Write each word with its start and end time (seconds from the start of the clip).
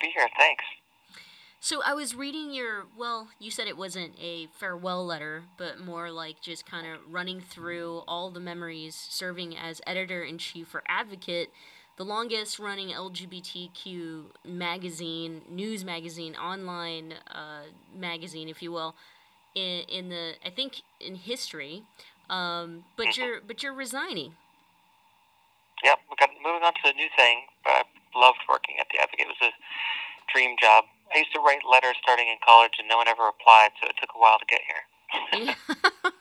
be 0.00 0.12
here. 0.14 0.28
Thanks. 0.36 0.64
So 1.62 1.82
I 1.84 1.92
was 1.92 2.14
reading 2.14 2.54
your 2.54 2.86
well, 2.96 3.28
you 3.38 3.50
said 3.50 3.68
it 3.68 3.76
wasn't 3.76 4.14
a 4.18 4.46
farewell 4.58 5.04
letter, 5.04 5.42
but 5.58 5.78
more 5.78 6.10
like 6.10 6.40
just 6.40 6.64
kind 6.64 6.86
of 6.86 7.00
running 7.08 7.42
through 7.42 8.02
all 8.08 8.30
the 8.30 8.40
memories 8.40 8.94
serving 8.94 9.54
as 9.56 9.82
editor 9.86 10.24
in 10.24 10.38
chief 10.38 10.68
for 10.68 10.82
Advocate, 10.88 11.50
the 11.98 12.04
longest 12.04 12.58
running 12.58 12.88
LGBTQ 12.88 14.24
magazine, 14.42 15.42
news 15.50 15.84
magazine, 15.84 16.34
online 16.34 17.12
uh, 17.30 17.64
magazine, 17.94 18.48
if 18.48 18.62
you 18.62 18.72
will, 18.72 18.94
in, 19.54 19.82
in 19.86 20.08
the 20.08 20.36
I 20.44 20.48
think 20.48 20.80
in 20.98 21.14
history. 21.14 21.82
Um, 22.30 22.84
but 22.96 23.08
mm-hmm. 23.08 23.20
you're 23.20 23.40
but 23.46 23.62
you're 23.62 23.74
resigning. 23.74 24.32
Yep, 25.84 25.98
moving 26.42 26.62
on 26.62 26.72
to 26.72 26.80
the 26.84 26.92
new 26.92 27.08
thing. 27.16 27.42
But 27.64 27.86
loved 28.14 28.38
working 28.48 28.76
at 28.80 28.86
the 28.92 28.98
Advocate. 28.98 29.26
It 29.26 29.34
was 29.40 29.50
a 29.50 30.32
dream 30.32 30.56
job. 30.60 30.84
I 31.14 31.18
used 31.18 31.32
to 31.34 31.40
write 31.40 31.60
letters 31.68 31.96
starting 32.02 32.28
in 32.28 32.36
college, 32.44 32.72
and 32.78 32.88
no 32.88 32.96
one 32.96 33.08
ever 33.08 33.24
replied, 33.24 33.70
so 33.80 33.88
it 33.88 33.96
took 34.00 34.10
a 34.14 34.18
while 34.18 34.38
to 34.38 34.46
get 34.46 34.60
here. 34.66 35.54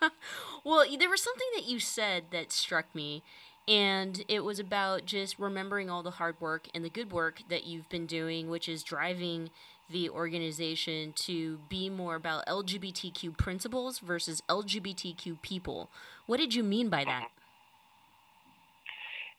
well, 0.66 0.86
there 0.98 1.10
was 1.10 1.22
something 1.22 1.48
that 1.56 1.66
you 1.66 1.80
said 1.80 2.26
that 2.32 2.52
struck 2.52 2.94
me, 2.96 3.24
and 3.68 4.24
it 4.28 4.44
was 4.44 4.60
about 4.60 5.06
just 5.06 5.38
remembering 5.38 5.90
all 5.90 6.02
the 6.02 6.12
hard 6.12 6.40
work 6.42 6.68
and 6.74 6.84
the 6.84 6.90
good 6.90 7.12
work 7.12 7.44
that 7.50 7.66
you've 7.66 7.90
been 7.90 8.08
doing, 8.08 8.50
which 8.50 8.68
is 8.68 8.84
driving 8.84 9.52
the 9.92 10.10
organization 10.10 11.14
to 11.14 11.60
be 11.70 11.90
more 11.90 12.16
about 12.16 12.46
LGBTQ 12.46 13.38
principles 13.38 14.00
versus 14.00 14.42
LGBTQ 14.48 15.42
people. 15.42 15.90
What 16.26 16.38
did 16.38 16.54
you 16.54 16.64
mean 16.64 16.90
by 16.90 17.04
that? 17.06 17.24
Mm-hmm. 17.24 17.36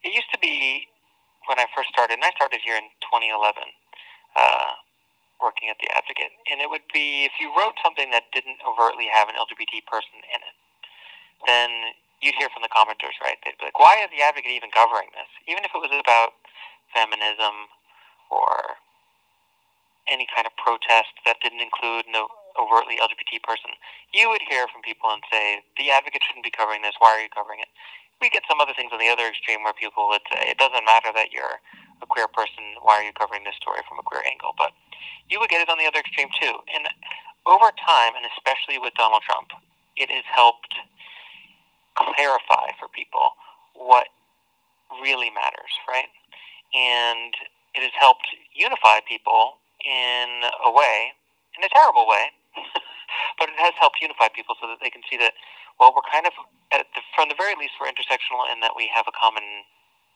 It 0.03 0.15
used 0.15 0.33
to 0.33 0.39
be 0.39 0.89
when 1.51 1.59
I 1.59 1.67
first 1.75 1.91
started, 1.91 2.15
and 2.15 2.25
I 2.25 2.31
started 2.39 2.63
here 2.63 2.79
in 2.79 2.87
2011. 3.11 3.59
Uh, 4.39 4.79
working 5.43 5.73
at 5.73 5.81
the 5.81 5.89
Advocate, 5.97 6.37
and 6.53 6.61
it 6.61 6.69
would 6.69 6.85
be 6.93 7.25
if 7.25 7.33
you 7.41 7.49
wrote 7.57 7.75
something 7.81 8.13
that 8.13 8.29
didn't 8.31 8.61
overtly 8.63 9.09
have 9.09 9.29
an 9.33 9.37
LGBT 9.41 9.83
person 9.89 10.21
in 10.31 10.41
it, 10.45 10.57
then 11.49 11.97
you'd 12.21 12.37
hear 12.37 12.53
from 12.53 12.61
the 12.63 12.73
commenters, 12.73 13.17
right? 13.25 13.41
They'd 13.43 13.57
be 13.57 13.73
like, 13.73 13.81
"Why 13.81 14.05
is 14.05 14.13
the 14.13 14.21
Advocate 14.23 14.53
even 14.53 14.71
covering 14.71 15.09
this?" 15.17 15.29
Even 15.49 15.65
if 15.65 15.73
it 15.75 15.81
was 15.81 15.91
about 15.93 16.37
feminism 16.93 17.73
or 18.29 18.77
any 20.09 20.27
kind 20.29 20.47
of 20.47 20.55
protest 20.57 21.13
that 21.25 21.41
didn't 21.41 21.61
include 21.61 22.07
no 22.09 22.29
overtly 22.61 23.01
LGBT 23.01 23.41
person, 23.43 23.73
you 24.13 24.29
would 24.29 24.43
hear 24.43 24.69
from 24.69 24.83
people 24.83 25.11
and 25.11 25.25
say, 25.33 25.63
"The 25.79 25.91
Advocate 25.91 26.23
shouldn't 26.25 26.45
be 26.45 26.51
covering 26.53 26.83
this. 26.83 26.95
Why 27.01 27.17
are 27.17 27.21
you 27.21 27.31
covering 27.31 27.61
it?" 27.61 27.69
We 28.21 28.31
get 28.31 28.45
some 28.49 28.61
other 28.61 28.75
things 28.75 28.93
on 28.93 28.99
the 29.01 29.09
other 29.09 29.27
extreme 29.27 29.63
where 29.65 29.73
people 29.75 30.09
would 30.09 30.23
say, 30.33 30.49
"It 30.51 30.59
doesn't 30.59 30.85
matter 30.85 31.13
that 31.13 31.33
you're 31.33 31.61
a 32.03 32.07
queer 32.07 32.29
person. 32.29 32.77
Why 32.83 33.01
are 33.01 33.03
you 33.05 33.13
covering 33.13 33.45
this 33.45 33.57
story 33.57 33.81
from 33.89 33.99
a 33.99 34.03
queer 34.03 34.23
angle?" 34.27 34.55
But 34.57 34.73
you 35.29 35.41
would 35.41 35.51
get 35.51 35.63
it 35.63 35.71
on 35.71 35.79
the 35.79 35.87
other 35.87 36.01
extreme 36.01 36.31
too. 36.41 36.63
And 36.75 36.89
over 37.47 37.73
time, 37.73 38.17
and 38.17 38.27
especially 38.37 38.79
with 38.79 38.95
Donald 38.95 39.23
Trump, 39.23 39.53
it 39.97 40.11
has 40.11 40.25
helped 40.27 40.75
clarify 41.97 42.73
for 42.79 42.89
people 42.89 43.35
what 43.75 44.09
really 45.03 45.31
matters, 45.31 45.73
right? 45.89 46.09
And 46.75 47.35
it 47.75 47.83
has 47.83 47.93
helped 47.99 48.27
unify 48.55 49.01
people 49.07 49.59
in 49.85 50.43
a 50.65 50.71
way, 50.71 51.13
in 51.59 51.65
a 51.65 51.69
terrible 51.71 52.07
way, 52.09 52.31
but 53.39 53.49
it 53.49 53.59
has 53.59 53.75
helped 53.81 53.99
unify 54.03 54.29
people 54.35 54.57
so 54.61 54.69
that 54.69 54.79
they 54.83 54.91
can 54.91 55.03
see 55.11 55.17
that, 55.19 55.35
well, 55.81 55.97
we're 55.97 56.07
kind 56.13 56.29
of, 56.29 56.37
the, 56.71 56.85
from 57.17 57.33
the 57.33 57.39
very 57.41 57.57
least, 57.57 57.81
we're 57.81 57.89
intersectional 57.89 58.45
in 58.53 58.61
that 58.61 58.77
we 58.77 58.87
have 58.93 59.09
a 59.09 59.15
common 59.17 59.65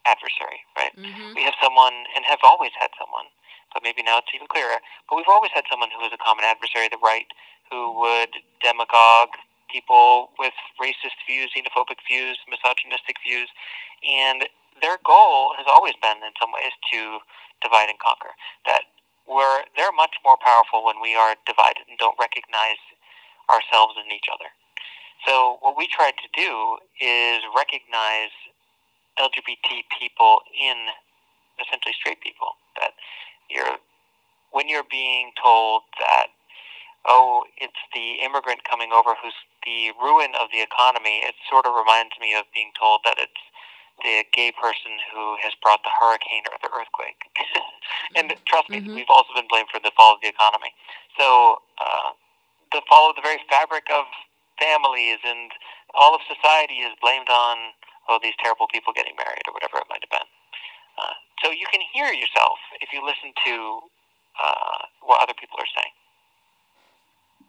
adversary, 0.04 0.60
right? 0.76 0.92
Mm-hmm. 0.92 1.32
We 1.34 1.42
have 1.48 1.56
someone, 1.58 2.04
and 2.12 2.22
have 2.28 2.44
always 2.44 2.76
had 2.76 2.92
someone, 3.00 3.32
but 3.72 3.80
maybe 3.82 4.04
now 4.04 4.20
it's 4.20 4.28
even 4.36 4.46
clearer. 4.46 4.78
But 5.08 5.16
we've 5.16 5.32
always 5.32 5.50
had 5.56 5.64
someone 5.72 5.88
who 5.88 6.04
is 6.04 6.12
a 6.12 6.20
common 6.20 6.44
adversary, 6.44 6.92
the 6.92 7.00
right, 7.00 7.26
who 7.72 7.96
would 7.96 8.36
demagogue 8.60 9.32
people 9.72 10.30
with 10.38 10.54
racist 10.76 11.16
views, 11.26 11.50
xenophobic 11.56 11.98
views, 12.06 12.38
misogynistic 12.46 13.16
views, 13.24 13.48
and 14.04 14.46
their 14.84 15.00
goal 15.02 15.56
has 15.56 15.66
always 15.66 15.96
been, 16.04 16.20
in 16.20 16.36
some 16.36 16.52
ways, 16.52 16.76
to 16.92 17.18
divide 17.64 17.88
and 17.88 17.98
conquer. 17.98 18.36
That 18.68 18.84
we're 19.24 19.64
they're 19.76 19.96
much 19.96 20.20
more 20.20 20.36
powerful 20.36 20.84
when 20.84 21.00
we 21.00 21.16
are 21.16 21.34
divided 21.48 21.88
and 21.88 21.96
don't 21.96 22.18
recognize 22.20 22.78
ourselves 23.48 23.96
in 23.96 24.12
each 24.12 24.28
other. 24.28 24.52
So 25.26 25.58
what 25.60 25.76
we 25.76 25.88
tried 25.88 26.14
to 26.20 26.28
do 26.36 26.76
is 27.00 27.40
recognize 27.56 28.32
LGBT 29.18 29.84
people 29.98 30.40
in 30.52 30.90
essentially 31.60 31.94
straight 31.98 32.20
people. 32.20 32.56
That 32.80 32.92
you're 33.48 33.78
when 34.52 34.68
you're 34.68 34.86
being 34.90 35.32
told 35.40 35.82
that 35.98 36.28
oh, 37.06 37.44
it's 37.60 37.80
the 37.92 38.24
immigrant 38.24 38.64
coming 38.64 38.90
over 38.92 39.14
who's 39.20 39.36
the 39.64 39.92
ruin 40.00 40.32
of 40.40 40.48
the 40.52 40.60
economy. 40.60 41.20
It 41.24 41.34
sort 41.48 41.66
of 41.66 41.76
reminds 41.76 42.16
me 42.20 42.34
of 42.34 42.44
being 42.54 42.72
told 42.78 43.00
that 43.04 43.16
it's 43.20 43.44
the 44.02 44.24
gay 44.32 44.50
person 44.50 44.98
who 45.12 45.36
has 45.40 45.52
brought 45.62 45.84
the 45.84 45.92
hurricane 45.92 46.42
or 46.50 46.58
the 46.58 46.72
earthquake. 46.72 47.20
and 48.16 48.34
trust 48.48 48.68
me, 48.68 48.80
mm-hmm. 48.80 48.96
we've 48.96 49.12
also 49.12 49.30
been 49.36 49.46
blamed 49.48 49.68
for 49.70 49.78
the 49.78 49.92
fall 49.96 50.16
of 50.16 50.20
the 50.20 50.28
economy. 50.28 50.72
So 51.20 51.60
uh, 51.78 52.16
the 52.72 52.82
fall 52.88 53.10
of 53.10 53.16
the 53.16 53.22
very 53.22 53.38
fabric 53.48 53.86
of 53.92 54.04
families 54.58 55.18
and 55.24 55.50
all 55.94 56.14
of 56.14 56.20
society 56.26 56.82
is 56.82 56.92
blamed 57.00 57.28
on 57.28 57.74
oh 58.08 58.18
these 58.22 58.34
terrible 58.42 58.66
people 58.68 58.92
getting 58.92 59.14
married 59.16 59.42
or 59.48 59.52
whatever 59.54 59.78
it 59.78 59.88
might 59.88 60.02
have 60.02 60.10
been. 60.10 60.28
Uh, 60.98 61.14
so 61.42 61.50
you 61.50 61.66
can 61.70 61.80
hear 61.92 62.12
yourself 62.12 62.58
if 62.80 62.90
you 62.92 63.04
listen 63.04 63.34
to 63.44 63.80
uh, 64.42 64.86
what 65.02 65.22
other 65.22 65.34
people 65.38 65.58
are 65.58 65.70
saying. 65.74 65.92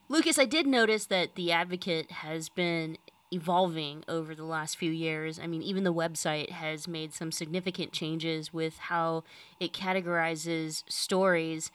Lucas, 0.07 0.37
I 0.37 0.45
did 0.45 0.67
notice 0.67 1.07
that 1.07 1.35
the 1.35 1.51
Advocate 1.51 2.11
has 2.11 2.49
been 2.49 2.97
evolving 3.31 4.03
over 4.07 4.35
the 4.35 4.43
last 4.43 4.77
few 4.77 4.91
years. 4.91 5.39
I 5.39 5.47
mean, 5.47 5.61
even 5.63 5.83
the 5.83 5.93
website 5.93 6.51
has 6.51 6.87
made 6.87 7.13
some 7.13 7.31
significant 7.31 7.91
changes 7.91 8.53
with 8.53 8.77
how 8.77 9.23
it 9.59 9.73
categorizes 9.73 10.83
stories. 10.87 11.71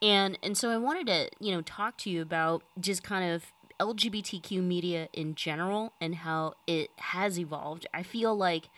And 0.00 0.38
and 0.42 0.56
so 0.56 0.70
I 0.70 0.76
wanted 0.76 1.06
to, 1.06 1.30
you 1.40 1.52
know, 1.52 1.60
talk 1.62 1.98
to 1.98 2.10
you 2.10 2.22
about 2.22 2.62
just 2.80 3.02
kind 3.02 3.30
of 3.30 3.52
LGBTQ 3.80 4.62
media 4.62 5.08
in 5.12 5.34
general 5.34 5.92
and 6.00 6.16
how 6.16 6.54
it 6.66 6.90
has 6.96 7.38
evolved. 7.38 7.86
I 7.92 8.02
feel 8.02 8.34
like 8.36 8.68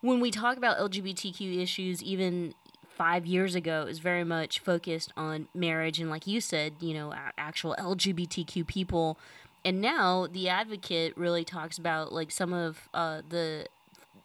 when 0.00 0.20
we 0.20 0.30
talk 0.30 0.56
about 0.56 0.78
LGBTQ 0.78 1.60
issues, 1.60 2.02
even 2.02 2.54
five 2.88 3.26
years 3.26 3.54
ago, 3.54 3.82
it 3.82 3.86
was 3.86 3.98
very 3.98 4.24
much 4.24 4.58
focused 4.58 5.12
on 5.16 5.48
marriage 5.54 5.98
and, 5.98 6.10
like 6.10 6.26
you 6.26 6.40
said, 6.40 6.74
you 6.80 6.94
know, 6.94 7.14
actual 7.38 7.74
LGBTQ 7.78 8.66
people. 8.66 9.18
And 9.64 9.80
now 9.80 10.26
the 10.26 10.48
advocate 10.48 11.16
really 11.16 11.44
talks 11.44 11.78
about 11.78 12.12
like 12.12 12.30
some 12.30 12.52
of 12.52 12.88
uh, 12.92 13.22
the 13.28 13.66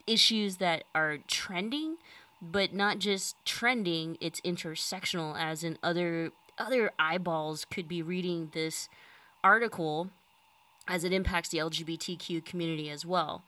issues 0.07 0.57
that 0.57 0.83
are 0.95 1.19
trending, 1.27 1.97
but 2.41 2.73
not 2.73 2.99
just 2.99 3.35
trending. 3.45 4.17
It's 4.19 4.41
intersectional, 4.41 5.35
as 5.37 5.63
in 5.63 5.77
other 5.83 6.31
other 6.57 6.91
eyeballs 6.97 7.65
could 7.65 7.87
be 7.87 8.01
reading 8.01 8.49
this 8.53 8.89
article 9.43 10.09
as 10.87 11.03
it 11.03 11.13
impacts 11.13 11.49
the 11.49 11.57
LGBTQ 11.57 12.45
community 12.45 12.89
as 12.89 13.05
well. 13.05 13.43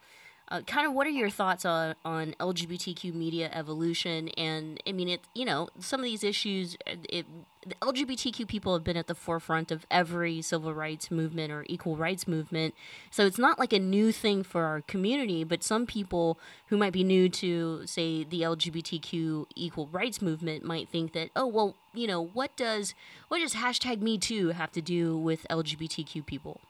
Uh, 0.50 0.62
kind 0.62 0.84
of 0.84 0.92
what 0.92 1.06
are 1.06 1.10
your 1.10 1.30
thoughts 1.30 1.64
on, 1.64 1.94
on 2.04 2.34
LGBTQ 2.40 3.14
media 3.14 3.48
evolution? 3.52 4.30
And 4.30 4.82
I 4.84 4.90
mean, 4.90 5.08
it 5.08 5.20
you 5.32 5.44
know 5.44 5.68
some 5.78 6.00
of 6.00 6.04
these 6.04 6.24
issues, 6.24 6.76
uh, 6.88 6.96
it, 7.08 7.24
the 7.64 7.74
LGBTQ 7.76 8.48
people 8.48 8.72
have 8.72 8.82
been 8.82 8.96
at 8.96 9.06
the 9.06 9.14
forefront 9.14 9.70
of 9.70 9.86
every 9.90 10.42
civil 10.42 10.74
rights 10.74 11.10
movement 11.10 11.52
or 11.52 11.64
equal 11.68 11.96
rights 11.96 12.26
movement. 12.26 12.74
So 13.10 13.26
it's 13.26 13.38
not 13.38 13.60
like 13.60 13.72
a 13.72 13.78
new 13.78 14.10
thing 14.10 14.42
for 14.42 14.64
our 14.64 14.80
community, 14.80 15.44
but 15.44 15.62
some 15.62 15.86
people 15.86 16.38
who 16.66 16.76
might 16.76 16.92
be 16.92 17.04
new 17.04 17.28
to, 17.28 17.86
say, 17.86 18.24
the 18.24 18.40
LGBTQ 18.40 19.46
equal 19.54 19.88
rights 19.88 20.20
movement 20.20 20.64
might 20.64 20.88
think 20.88 21.12
that, 21.12 21.30
oh 21.36 21.46
well, 21.46 21.76
you 21.94 22.08
know, 22.08 22.26
what 22.26 22.56
does 22.56 22.94
what 23.28 23.38
does 23.38 23.54
hashtag 23.54 24.00
Me 24.00 24.18
Too 24.18 24.48
have 24.48 24.72
to 24.72 24.80
do 24.80 25.16
with 25.16 25.46
LGBTQ 25.48 26.26
people? 26.26 26.60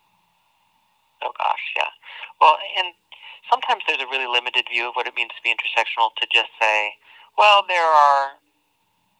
Oh 1.23 1.33
gosh, 1.39 1.73
yeah. 1.77 1.85
Well, 2.41 2.57
and 2.79 2.95
sometimes 3.49 3.83
there's 3.87 4.03
a 4.03 4.11
really 4.11 4.29
limited 4.29 4.67
view 4.69 4.89
of 4.89 4.95
what 4.95 5.07
it 5.07 5.15
means 5.15 5.31
to 5.37 5.43
be 5.43 5.55
intersectional 5.55 6.13
to 6.21 6.27
just 6.29 6.51
say, 6.61 6.99
well, 7.39 7.65
there 7.69 7.87
are 7.87 8.37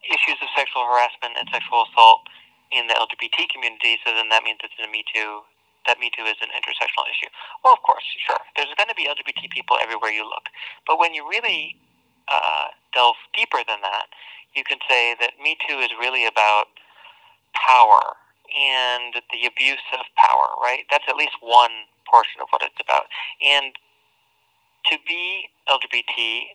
issues 0.05 0.41
of 0.41 0.49
sexual 0.57 0.85
harassment 0.85 1.37
and 1.37 1.49
sexual 1.53 1.85
assault 1.89 2.27
in 2.73 2.87
the 2.87 2.97
LGBT 2.97 3.51
community, 3.51 3.99
so 4.05 4.15
then 4.15 4.29
that 4.31 4.43
means 4.43 4.59
it's 4.63 4.77
a 4.81 4.89
Me 4.91 5.05
Too. 5.13 5.43
That 5.87 5.99
Me 5.99 6.11
Too 6.13 6.25
is 6.25 6.37
an 6.41 6.53
intersectional 6.55 7.09
issue. 7.09 7.29
Well, 7.65 7.73
of 7.73 7.83
course, 7.83 8.05
sure. 8.27 8.41
There's 8.57 8.71
going 8.77 8.89
to 8.89 8.99
be 8.99 9.09
LGBT 9.09 9.51
people 9.51 9.77
everywhere 9.81 10.11
you 10.11 10.25
look, 10.25 10.49
but 10.87 10.99
when 10.99 11.15
you 11.15 11.27
really 11.29 11.77
uh, 12.29 12.71
delve 12.95 13.19
deeper 13.35 13.65
than 13.67 13.81
that, 13.83 14.13
you 14.55 14.65
can 14.65 14.79
say 14.89 15.17
that 15.21 15.41
Me 15.43 15.57
Too 15.67 15.79
is 15.79 15.91
really 15.99 16.27
about 16.27 16.69
power 17.55 18.17
and 18.51 19.15
the 19.33 19.47
abuse 19.47 19.83
of 19.95 20.07
power. 20.17 20.49
Right? 20.63 20.87
That's 20.91 21.05
at 21.09 21.17
least 21.17 21.35
one 21.41 21.89
portion 22.07 22.41
of 22.41 22.49
what 22.51 22.63
it's 22.63 22.79
about, 22.79 23.07
and 23.43 23.75
to 24.89 24.97
be 25.07 25.51
LGBT 25.69 26.55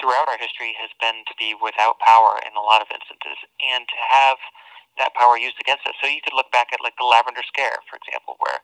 throughout 0.00 0.28
our 0.28 0.38
history 0.38 0.74
has 0.76 0.90
been 1.00 1.24
to 1.26 1.34
be 1.38 1.54
without 1.56 1.98
power 1.98 2.38
in 2.44 2.52
a 2.54 2.62
lot 2.62 2.82
of 2.82 2.88
instances 2.92 3.38
and 3.62 3.86
to 3.88 3.98
have 4.10 4.36
that 4.98 5.14
power 5.14 5.36
used 5.36 5.56
against 5.60 5.86
us. 5.86 5.94
So 6.02 6.08
you 6.08 6.20
could 6.20 6.34
look 6.34 6.50
back 6.52 6.72
at 6.72 6.80
like 6.82 6.96
the 6.96 7.04
Lavender 7.06 7.44
Scare, 7.46 7.80
for 7.88 7.96
example, 7.96 8.36
where 8.40 8.60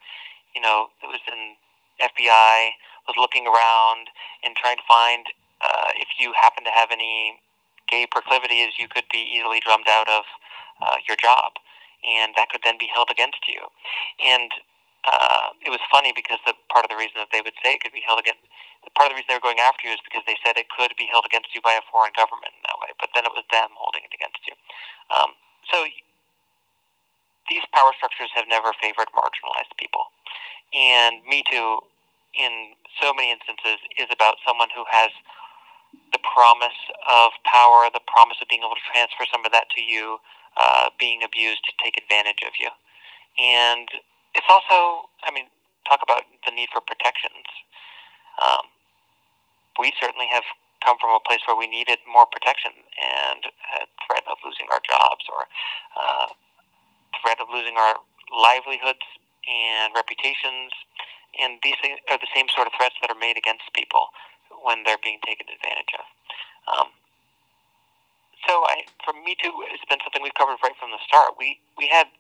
you 0.55 0.61
know 0.61 0.93
it 1.03 1.09
was 1.09 1.23
in 1.29 1.57
FBI 2.01 2.77
was 3.07 3.17
looking 3.19 3.47
around 3.47 4.09
and 4.43 4.57
trying 4.57 4.77
to 4.77 4.87
find 4.89 5.27
uh, 5.63 5.95
if 5.97 6.09
you 6.19 6.33
happen 6.35 6.65
to 6.65 6.71
have 6.71 6.91
any 6.91 7.39
gay 7.89 8.07
proclivities, 8.07 8.79
you 8.79 8.89
could 8.89 9.05
be 9.11 9.23
easily 9.23 9.61
drummed 9.61 9.89
out 9.89 10.09
of 10.09 10.25
uh, 10.81 10.97
your 11.07 11.17
job, 11.17 11.55
and 12.03 12.33
that 12.37 12.49
could 12.51 12.63
then 12.65 12.79
be 12.79 12.89
held 12.91 13.11
against 13.11 13.47
you. 13.47 13.61
And 14.25 14.51
uh, 15.05 15.55
it 15.67 15.71
was 15.71 15.83
funny 15.91 16.13
because 16.15 16.39
the 16.47 16.55
part 16.71 16.85
of 16.85 16.91
the 16.91 16.97
reason 16.97 17.19
that 17.19 17.31
they 17.33 17.43
would 17.43 17.55
say 17.63 17.75
it 17.75 17.83
could 17.83 17.93
be 17.95 18.03
held 18.03 18.19
against, 18.19 18.43
part 18.95 19.09
of 19.09 19.15
the 19.15 19.19
reason 19.23 19.31
they 19.31 19.39
were 19.39 19.49
going 19.49 19.63
after 19.63 19.87
you 19.87 19.95
is 19.95 20.03
because 20.05 20.27
they 20.27 20.37
said 20.43 20.59
it 20.59 20.69
could 20.73 20.93
be 20.99 21.09
held 21.09 21.25
against 21.25 21.55
you 21.55 21.63
by 21.63 21.79
a 21.79 21.85
foreign 21.89 22.13
government 22.19 22.53
in 22.53 22.63
that 22.67 22.79
way. 22.83 22.91
But 22.99 23.15
then 23.15 23.25
it 23.25 23.33
was 23.33 23.47
them 23.55 23.71
holding 23.79 24.03
it 24.03 24.13
against 24.13 24.43
you. 24.45 24.55
Um, 25.15 25.39
so 25.71 25.87
these 27.49 27.65
power 27.75 27.95
structures 27.97 28.31
have 28.35 28.47
never 28.51 28.75
favored 28.83 29.11
marginalized 29.15 29.75
people, 29.79 30.11
and 30.75 31.23
Me 31.27 31.43
Too, 31.47 31.83
in 32.35 32.75
so 33.01 33.15
many 33.15 33.31
instances, 33.31 33.79
is 33.99 34.09
about 34.11 34.39
someone 34.47 34.69
who 34.75 34.85
has 34.91 35.11
the 36.13 36.21
promise 36.23 36.77
of 37.09 37.33
power, 37.45 37.89
the 37.93 38.05
promise 38.07 38.37
of 38.41 38.49
being 38.49 38.63
able 38.63 38.77
to 38.77 38.87
transfer 38.93 39.25
some 39.33 39.45
of 39.45 39.53
that 39.53 39.69
to 39.77 39.81
you, 39.83 40.19
uh, 40.57 40.89
being 40.99 41.23
abused 41.23 41.65
to 41.65 41.73
take 41.83 41.97
advantage 41.97 42.41
of 42.47 42.53
you. 42.61 42.69
And 43.41 43.89
it's 44.35 44.49
also, 44.49 45.09
I 45.25 45.33
mean, 45.33 45.49
talk 45.89 46.01
about 46.03 46.25
the 46.47 46.53
need 46.53 46.69
for 46.73 46.81
protections. 46.81 47.49
Um, 48.43 48.67
we 49.79 49.93
certainly 50.01 50.27
have 50.31 50.45
come 50.85 50.99
from 50.99 51.15
a 51.15 51.23
place 51.23 51.41
where 51.47 51.57
we 51.57 51.67
needed 51.71 51.99
more 52.11 52.27
protection 52.27 52.75
and 52.99 53.47
had 53.63 53.87
threat 54.05 54.27
of 54.27 54.37
losing 54.45 54.67
our 54.75 54.83
jobs 54.83 55.25
or 55.31 55.47
uh, 55.95 56.29
threat 57.23 57.39
of 57.39 57.47
losing 57.55 57.79
our 57.79 58.03
livelihoods 58.35 59.07
and 59.47 59.95
reputations. 59.95 60.75
And 61.39 61.63
these 61.63 61.79
are 62.11 62.19
the 62.19 62.29
same 62.35 62.51
sort 62.53 62.67
of 62.67 62.75
threats 62.77 62.99
that 63.01 63.09
are 63.11 63.19
made 63.19 63.39
against 63.39 63.65
people 63.73 64.11
when 64.63 64.85
they're 64.85 65.01
being 65.01 65.23
taken 65.25 65.47
advantage 65.49 65.93
of. 65.97 66.07
Um, 66.69 66.89
so, 68.47 68.67
I, 68.67 68.85
for 69.07 69.15
Me 69.15 69.39
Too, 69.39 69.55
it's 69.71 69.87
been 69.87 70.03
something 70.03 70.21
we've 70.23 70.35
covered 70.35 70.59
right 70.63 70.75
from 70.79 70.91
the 70.91 71.01
start. 71.07 71.39
We 71.39 71.63
we 71.79 71.87
had 71.87 72.11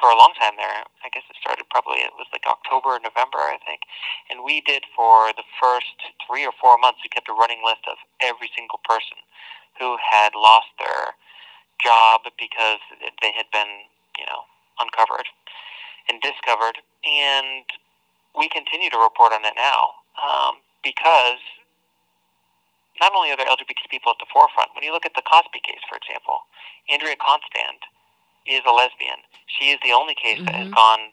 for 0.00 0.10
a 0.10 0.16
long 0.16 0.32
time 0.38 0.54
there. 0.56 0.86
I 1.02 1.10
guess 1.10 1.26
it 1.28 1.36
started 1.38 1.66
probably 1.70 2.00
it 2.02 2.14
was 2.16 2.30
like 2.32 2.46
October 2.46 2.96
or 2.96 3.02
November, 3.02 3.42
I 3.42 3.58
think, 3.66 3.82
and 4.30 4.46
we 4.46 4.62
did 4.62 4.86
for 4.94 5.34
the 5.34 5.46
first 5.58 5.94
three 6.26 6.46
or 6.46 6.54
four 6.56 6.78
months. 6.78 7.02
We 7.02 7.10
kept 7.10 7.28
a 7.28 7.36
running 7.36 7.62
list 7.66 7.84
of 7.90 7.98
every 8.22 8.50
single 8.54 8.80
person 8.86 9.18
who 9.78 9.98
had 9.98 10.34
lost 10.34 10.70
their 10.78 11.14
job 11.82 12.26
because 12.38 12.82
they 13.22 13.30
had 13.34 13.46
been, 13.52 13.86
you 14.18 14.26
know, 14.26 14.46
uncovered 14.78 15.26
and 16.08 16.22
discovered, 16.22 16.78
and 17.04 17.66
we 18.34 18.48
continue 18.48 18.90
to 18.90 18.98
report 18.98 19.32
on 19.34 19.44
it 19.44 19.54
now 19.54 19.98
um, 20.18 20.62
because 20.82 21.42
not 23.00 23.14
only 23.14 23.30
are 23.30 23.38
there 23.38 23.46
LGBT 23.46 23.86
people 23.90 24.10
at 24.10 24.18
the 24.18 24.26
forefront, 24.30 24.74
when 24.74 24.82
you 24.82 24.90
look 24.90 25.06
at 25.06 25.14
the 25.14 25.22
Cosby 25.22 25.62
case, 25.62 25.82
for 25.86 25.98
example, 25.98 26.46
Andrea 26.90 27.14
Constand 27.14 27.86
is 28.48 28.62
a 28.66 28.72
lesbian. 28.72 29.20
She 29.46 29.70
is 29.70 29.78
the 29.84 29.92
only 29.92 30.14
case 30.14 30.40
mm-hmm. 30.40 30.46
that 30.46 30.54
has 30.54 30.68
mm-hmm. 30.68 30.80
gone 30.80 31.12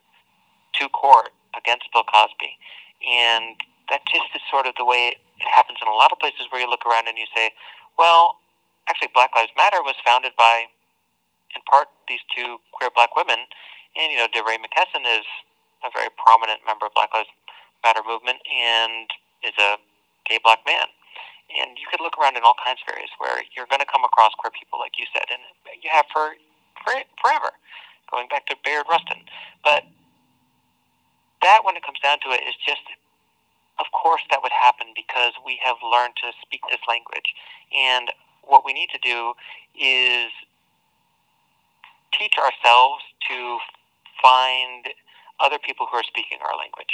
to 0.79 0.89
court 0.89 1.31
against 1.55 1.87
Bill 1.91 2.03
Cosby. 2.03 2.55
And 3.03 3.55
that 3.89 4.01
just 4.07 4.31
is 4.33 4.41
sort 4.49 4.65
of 4.65 4.73
the 4.77 4.85
way 4.85 5.15
it 5.15 5.47
happens 5.47 5.79
in 5.81 5.87
a 5.87 5.95
lot 5.95 6.11
of 6.11 6.19
places 6.19 6.47
where 6.49 6.59
you 6.59 6.69
look 6.69 6.85
around 6.85 7.07
and 7.07 7.17
you 7.17 7.27
say, 7.35 7.51
well, 7.99 8.39
actually, 8.87 9.11
Black 9.13 9.31
Lives 9.35 9.51
Matter 9.55 9.83
was 9.83 9.95
founded 10.03 10.33
by, 10.37 10.67
in 11.55 11.61
part, 11.69 11.87
these 12.07 12.23
two 12.33 12.57
queer 12.73 12.89
black 12.93 13.15
women. 13.15 13.47
And, 13.95 14.11
you 14.11 14.17
know, 14.19 14.27
DeRay 14.31 14.59
McKesson 14.59 15.07
is 15.07 15.27
a 15.83 15.89
very 15.93 16.11
prominent 16.19 16.59
member 16.67 16.87
of 16.87 16.93
Black 16.95 17.13
Lives 17.13 17.31
Matter 17.83 18.01
movement 18.03 18.41
and 18.49 19.07
is 19.45 19.55
a 19.59 19.77
gay 20.27 20.39
black 20.41 20.65
man. 20.65 20.89
And 21.53 21.77
you 21.77 21.85
could 21.87 22.01
look 22.01 22.17
around 22.17 22.35
in 22.35 22.43
all 22.43 22.57
kinds 22.57 22.81
of 22.81 22.89
areas 22.89 23.13
where 23.21 23.37
you're 23.53 23.69
going 23.69 23.83
to 23.83 23.87
come 23.87 24.01
across 24.01 24.33
queer 24.41 24.49
people, 24.49 24.81
like 24.81 24.97
you 24.97 25.05
said, 25.13 25.29
and 25.29 25.45
you 25.77 25.93
have 25.93 26.09
for, 26.09 26.33
for 26.33 26.55
forever, 26.85 27.51
going 28.11 28.27
back 28.29 28.45
to 28.47 28.55
Bayard 28.63 28.85
Rustin. 28.89 29.25
But 29.63 29.83
that, 31.41 31.61
when 31.63 31.75
it 31.75 31.83
comes 31.83 31.99
down 31.99 32.19
to 32.21 32.29
it, 32.31 32.41
is 32.47 32.55
just, 32.65 32.85
of 33.79 33.85
course, 33.91 34.21
that 34.29 34.41
would 34.41 34.51
happen 34.51 34.87
because 34.95 35.33
we 35.45 35.59
have 35.63 35.77
learned 35.83 36.15
to 36.23 36.31
speak 36.41 36.61
this 36.69 36.81
language. 36.87 37.33
And 37.75 38.09
what 38.43 38.65
we 38.65 38.73
need 38.73 38.89
to 38.93 38.99
do 39.01 39.33
is 39.79 40.31
teach 42.17 42.33
ourselves 42.37 43.03
to 43.29 43.57
find 44.23 44.87
other 45.39 45.59
people 45.59 45.87
who 45.91 45.97
are 45.97 46.03
speaking 46.03 46.37
our 46.41 46.57
language. 46.57 46.93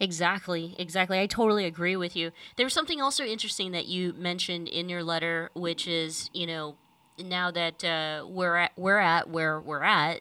Exactly, 0.00 0.76
exactly. 0.78 1.18
I 1.18 1.26
totally 1.26 1.64
agree 1.64 1.96
with 1.96 2.14
you. 2.14 2.30
There 2.56 2.66
was 2.66 2.72
something 2.72 3.00
also 3.00 3.24
interesting 3.24 3.72
that 3.72 3.86
you 3.86 4.12
mentioned 4.12 4.68
in 4.68 4.88
your 4.88 5.02
letter, 5.02 5.50
which 5.54 5.88
is, 5.88 6.30
you 6.32 6.46
know, 6.46 6.76
now 7.22 7.50
that 7.50 7.84
uh, 7.84 8.26
we're 8.26 8.56
at 8.56 8.72
we're 8.76 8.98
at 8.98 9.28
where 9.28 9.60
we're 9.60 9.82
at, 9.82 10.20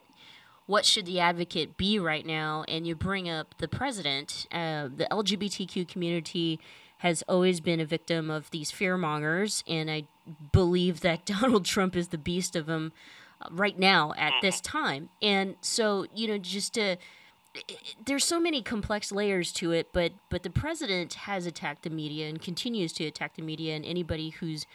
what 0.66 0.86
should 0.86 1.06
the 1.06 1.20
advocate 1.20 1.78
be 1.78 1.98
right 2.00 2.26
now? 2.26 2.66
And 2.68 2.86
you 2.86 2.96
bring 2.96 3.30
up 3.30 3.56
the 3.58 3.68
president. 3.68 4.48
Uh, 4.52 4.90
the 4.96 5.08
LGBTQ 5.10 5.88
community 5.88 6.60
has 7.00 7.24
always 7.28 7.60
been 7.60 7.80
a 7.80 7.86
victim 7.86 8.30
of 8.30 8.50
these 8.52 8.72
fear 8.72 8.98
mongers, 8.98 9.64
and 9.68 9.90
I 9.90 10.04
believe 10.52 11.02
that 11.02 11.26
Donald 11.42 11.66
Trump 11.66 11.96
is 11.96 12.10
the 12.10 12.18
beast 12.18 12.56
of 12.56 12.66
them 12.66 12.92
uh, 13.42 13.48
right 13.52 13.78
now 13.78 14.14
at 14.18 14.34
this 14.42 14.60
time. 14.62 15.10
And 15.22 15.56
so, 15.62 16.08
you 16.14 16.28
know, 16.28 16.38
just 16.38 16.74
to 16.76 16.98
there's 18.06 18.24
so 18.24 18.40
many 18.40 18.62
complex 18.62 19.12
layers 19.12 19.52
to 19.54 19.72
it, 19.72 19.88
but 19.94 20.12
but 20.30 20.44
the 20.44 20.50
president 20.50 21.14
has 21.14 21.46
attacked 21.46 21.84
the 21.84 21.90
media 21.90 22.28
and 22.28 22.42
continues 22.42 22.94
to 22.94 23.06
attack 23.06 23.36
the 23.36 23.42
media 23.42 23.76
and 23.76 23.86
anybody 23.86 24.30
who's 24.30 24.66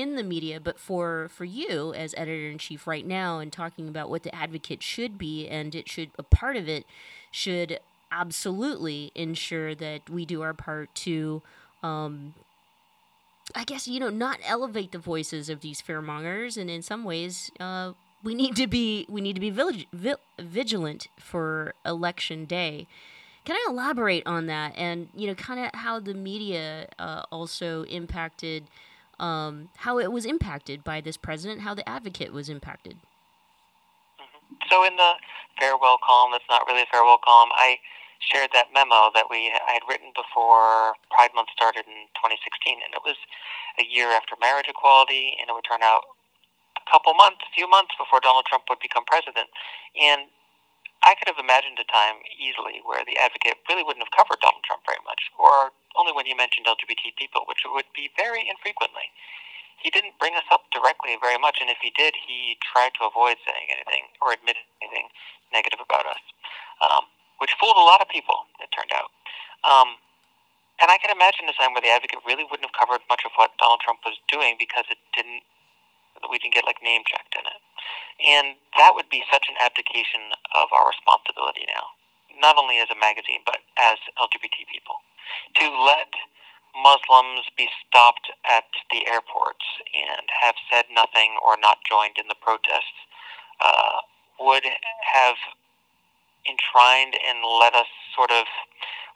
in 0.00 0.16
the 0.16 0.22
media. 0.22 0.60
But 0.60 0.78
for 0.78 1.28
for 1.30 1.44
you 1.44 1.92
as 1.94 2.14
editor 2.16 2.48
in 2.48 2.58
chief 2.58 2.86
right 2.86 3.06
now 3.06 3.38
and 3.38 3.52
talking 3.52 3.88
about 3.88 4.10
what 4.10 4.22
the 4.22 4.34
advocate 4.34 4.82
should 4.82 5.18
be 5.18 5.48
and 5.48 5.74
it 5.74 5.88
should 5.88 6.10
a 6.18 6.22
part 6.22 6.56
of 6.56 6.68
it 6.68 6.86
should 7.30 7.80
absolutely 8.12 9.12
ensure 9.14 9.74
that 9.74 10.08
we 10.10 10.24
do 10.24 10.42
our 10.42 10.54
part 10.54 10.94
to. 10.96 11.42
Um, 11.82 12.34
I 13.54 13.64
guess 13.64 13.88
you 13.88 13.98
know 13.98 14.10
not 14.10 14.38
elevate 14.44 14.92
the 14.92 14.98
voices 14.98 15.48
of 15.48 15.60
these 15.60 15.82
fearmongers, 15.82 16.56
and 16.56 16.70
in 16.70 16.82
some 16.82 17.04
ways, 17.04 17.50
uh, 17.58 17.92
we 18.22 18.34
need 18.34 18.56
to 18.56 18.66
be 18.66 19.06
we 19.08 19.20
need 19.20 19.34
to 19.34 19.40
be 19.40 19.50
vigilant 20.38 21.08
for 21.18 21.74
election 21.84 22.44
day. 22.44 22.86
Can 23.44 23.56
I 23.56 23.66
elaborate 23.70 24.26
on 24.26 24.46
that 24.46 24.74
and 24.76 25.08
you 25.14 25.26
know 25.26 25.34
kind 25.34 25.60
of 25.60 25.70
how 25.74 25.98
the 25.98 26.14
media 26.14 26.88
uh, 26.98 27.22
also 27.32 27.84
impacted 27.84 28.64
um, 29.20 29.68
how 29.76 29.98
it 29.98 30.10
was 30.10 30.24
impacted 30.24 30.82
by 30.82 31.00
this 31.00 31.16
president, 31.16 31.60
how 31.60 31.74
the 31.74 31.86
advocate 31.88 32.32
was 32.32 32.48
impacted? 32.48 32.96
Mm-hmm. 34.18 34.54
So 34.68 34.84
in 34.84 34.96
the 34.96 35.12
farewell 35.60 35.98
column, 36.02 36.32
that's 36.32 36.48
not 36.48 36.66
really 36.66 36.82
a 36.82 36.90
farewell 36.90 37.20
column. 37.22 37.50
I 37.52 37.78
shared 38.20 38.50
that 38.52 38.72
memo 38.72 39.12
that 39.14 39.28
we 39.28 39.52
I 39.52 39.72
had 39.72 39.84
written 39.88 40.12
before 40.16 40.96
Pride 41.12 41.30
Month 41.36 41.52
started 41.52 41.84
in 41.84 42.08
2016, 42.16 42.80
and 42.80 42.92
it 42.96 43.04
was 43.04 43.16
a 43.78 43.84
year 43.84 44.08
after 44.12 44.36
marriage 44.40 44.68
equality, 44.68 45.36
and 45.40 45.48
it 45.48 45.52
would 45.52 45.68
turn 45.68 45.84
out 45.84 46.04
a 46.76 46.84
couple 46.90 47.12
months, 47.14 47.44
a 47.44 47.52
few 47.52 47.68
months 47.68 47.92
before 47.96 48.20
Donald 48.20 48.44
Trump 48.48 48.64
would 48.68 48.80
become 48.80 49.04
president. 49.04 49.48
And 49.96 50.32
I 51.00 51.16
could 51.16 51.32
have 51.32 51.40
imagined 51.40 51.80
a 51.80 51.88
time 51.88 52.20
easily 52.36 52.84
where 52.84 53.00
the 53.08 53.16
advocate 53.16 53.56
really 53.68 53.80
wouldn't 53.80 54.04
have 54.04 54.12
covered 54.12 54.40
Donald 54.44 54.60
Trump 54.68 54.84
very 54.84 55.00
much, 55.08 55.32
or 55.40 55.72
only 55.96 56.12
when 56.12 56.28
he 56.28 56.36
mentioned 56.36 56.68
LGBT 56.68 57.16
people, 57.16 57.48
which 57.48 57.64
would 57.64 57.88
be 57.96 58.12
very 58.20 58.44
infrequently. 58.44 59.08
He 59.80 59.88
didn't 59.88 60.20
bring 60.20 60.36
us 60.36 60.44
up 60.52 60.68
directly 60.68 61.16
very 61.16 61.40
much, 61.40 61.56
and 61.64 61.72
if 61.72 61.80
he 61.80 61.88
did, 61.96 62.12
he 62.12 62.60
tried 62.60 62.92
to 63.00 63.08
avoid 63.08 63.40
saying 63.48 63.72
anything 63.72 64.12
or 64.20 64.36
admitting 64.36 64.68
anything 64.84 65.08
negative 65.56 65.80
about 65.80 66.04
us, 66.04 66.20
um, 66.84 67.08
which 67.40 67.56
fooled 67.56 67.80
a 67.80 67.86
lot 67.88 68.04
of 68.04 68.08
people, 68.12 68.44
it 68.60 68.68
turned 68.68 68.92
out. 68.92 69.08
Um, 69.64 69.96
and 70.84 70.92
I 70.92 71.00
can 71.00 71.08
imagine 71.12 71.48
a 71.48 71.56
time 71.56 71.72
where 71.72 71.84
the 71.84 71.92
advocate 71.92 72.20
really 72.28 72.44
wouldn't 72.44 72.68
have 72.68 72.76
covered 72.76 73.00
much 73.08 73.24
of 73.24 73.32
what 73.40 73.56
Donald 73.56 73.80
Trump 73.80 74.04
was 74.04 74.20
doing 74.28 74.56
because 74.60 74.84
it 74.92 75.00
didn't 75.16 75.44
we 76.28 76.38
can 76.38 76.50
get 76.52 76.68
like 76.68 76.82
name 76.84 77.00
checked 77.08 77.32
in 77.32 77.44
it. 77.48 77.60
And 78.20 78.56
that 78.76 78.92
would 78.94 79.08
be 79.08 79.24
such 79.32 79.48
an 79.48 79.56
abdication 79.60 80.36
of 80.52 80.68
our 80.72 80.88
responsibility 80.88 81.64
now, 81.66 81.96
not 82.36 82.56
only 82.60 82.78
as 82.78 82.92
a 82.92 82.98
magazine, 82.98 83.40
but 83.46 83.64
as 83.80 83.96
LGBT 84.20 84.68
people. 84.68 85.00
To 85.56 85.66
let 85.70 86.12
Muslims 86.76 87.48
be 87.56 87.68
stopped 87.80 88.30
at 88.44 88.68
the 88.90 89.08
airports 89.08 89.64
and 89.96 90.28
have 90.42 90.54
said 90.70 90.84
nothing 90.92 91.34
or 91.42 91.56
not 91.56 91.78
joined 91.88 92.18
in 92.20 92.28
the 92.28 92.38
protests 92.38 93.00
uh, 93.60 94.04
would 94.38 94.64
have 94.64 95.36
enshrined 96.48 97.16
and 97.20 97.44
let 97.44 97.74
us 97.74 97.90
sort 98.16 98.30
of 98.30 98.46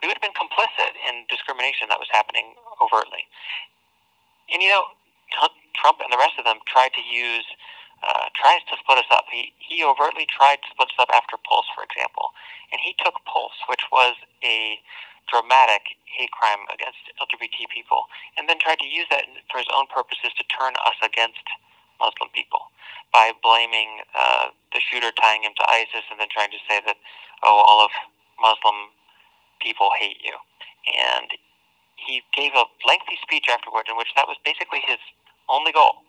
we 0.03 0.09
would 0.09 0.21
have 0.21 0.27
been 0.27 0.37
complicit 0.37 0.93
in 1.09 1.25
discrimination 1.33 1.89
that 1.89 1.97
was 1.97 2.13
happening 2.13 2.53
overtly. 2.77 3.25
And 4.53 4.61
you 4.61 4.69
know, 4.69 4.85
Trump 5.73 6.05
and 6.05 6.13
the 6.13 6.21
rest 6.21 6.37
of 6.37 6.45
them 6.45 6.61
tried 6.69 6.93
to 6.93 7.01
use 7.01 7.47
uh, 8.05 8.29
tries 8.37 8.61
to 8.69 8.77
split 8.79 9.01
us 9.01 9.09
up. 9.11 9.25
He 9.33 9.53
he 9.59 9.85
overtly 9.85 10.29
tried 10.29 10.61
to 10.63 10.69
split 10.73 10.93
us 10.93 11.01
up 11.01 11.11
after 11.15 11.41
Pulse, 11.49 11.67
for 11.75 11.85
example, 11.85 12.37
and 12.73 12.81
he 12.85 12.95
took 13.01 13.17
Pulse, 13.25 13.57
which 13.69 13.83
was 13.93 14.15
a 14.45 14.79
dramatic 15.33 15.97
hate 16.05 16.31
crime 16.33 16.69
against 16.69 17.01
LGBT 17.19 17.67
people, 17.73 18.07
and 18.37 18.49
then 18.49 18.61
tried 18.61 18.79
to 18.85 18.89
use 18.89 19.09
that 19.11 19.25
for 19.51 19.59
his 19.59 19.71
own 19.73 19.89
purposes 19.89 20.31
to 20.37 20.45
turn 20.53 20.77
us 20.85 20.99
against 21.03 21.43
Muslim 22.01 22.29
people 22.37 22.69
by 23.13 23.33
blaming 23.43 24.05
uh, 24.13 24.53
the 24.77 24.81
shooter 24.85 25.11
tying 25.17 25.43
him 25.43 25.57
to 25.57 25.65
ISIS 25.71 26.05
and 26.13 26.21
then 26.21 26.29
trying 26.29 26.53
to 26.53 26.61
say 26.69 26.83
that 26.85 26.97
oh 27.43 27.65
all 27.65 27.85
of 27.85 27.93
Muslim 28.41 28.93
people 29.65 29.91
hate 29.99 30.21
you, 30.21 30.37
and 30.93 31.33
he 31.97 32.23
gave 32.37 32.53
a 32.55 32.69
lengthy 32.87 33.17
speech 33.25 33.49
afterward 33.49 33.89
in 33.89 33.97
which 33.97 34.13
that 34.17 34.29
was 34.29 34.37
basically 34.45 34.85
his 34.85 35.01
only 35.49 35.73
goal 35.73 36.04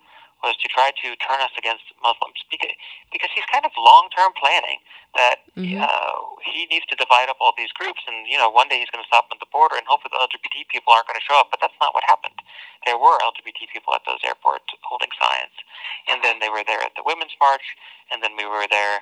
was 0.46 0.54
to 0.62 0.70
try 0.70 0.94
to 0.94 1.18
turn 1.18 1.42
us 1.42 1.50
against 1.58 1.90
Muslims 2.06 2.38
because, 2.54 2.70
because 3.10 3.34
he's 3.34 3.50
kind 3.50 3.66
of 3.66 3.74
long 3.82 4.14
term 4.14 4.30
planning 4.38 4.78
that 5.18 5.42
mm-hmm. 5.58 5.82
uh, 5.82 6.16
he 6.46 6.70
needs 6.70 6.86
to 6.86 6.96
divide 6.96 7.34
up 7.34 7.42
all 7.42 7.58
these 7.58 7.74
groups 7.74 8.06
and 8.06 8.30
you 8.30 8.38
know 8.38 8.54
one 8.54 8.70
day 8.70 8.78
he's 8.78 8.94
going 8.94 9.02
to 9.02 9.10
stop 9.10 9.26
at 9.34 9.42
the 9.42 9.50
border 9.50 9.74
and 9.74 9.90
hopefully 9.90 10.14
the 10.14 10.22
LGBT 10.22 10.70
people 10.70 10.94
aren't 10.94 11.10
going 11.10 11.18
to 11.18 11.26
show 11.26 11.36
up 11.42 11.50
but 11.50 11.58
that's 11.58 11.76
not 11.82 11.98
what 11.98 12.06
happened 12.06 12.38
there 12.86 13.02
were 13.02 13.18
LGBT 13.26 13.66
people 13.74 13.98
at 13.98 14.06
those 14.06 14.22
airports 14.22 14.70
holding 14.86 15.10
signs 15.18 15.58
and 16.06 16.22
then 16.22 16.38
they 16.38 16.54
were 16.54 16.62
there 16.62 16.86
at 16.86 16.94
the 16.94 17.04
women's 17.04 17.34
march 17.42 17.66
and 18.14 18.22
then 18.22 18.38
we 18.38 18.46
were 18.46 18.70
there 18.70 19.02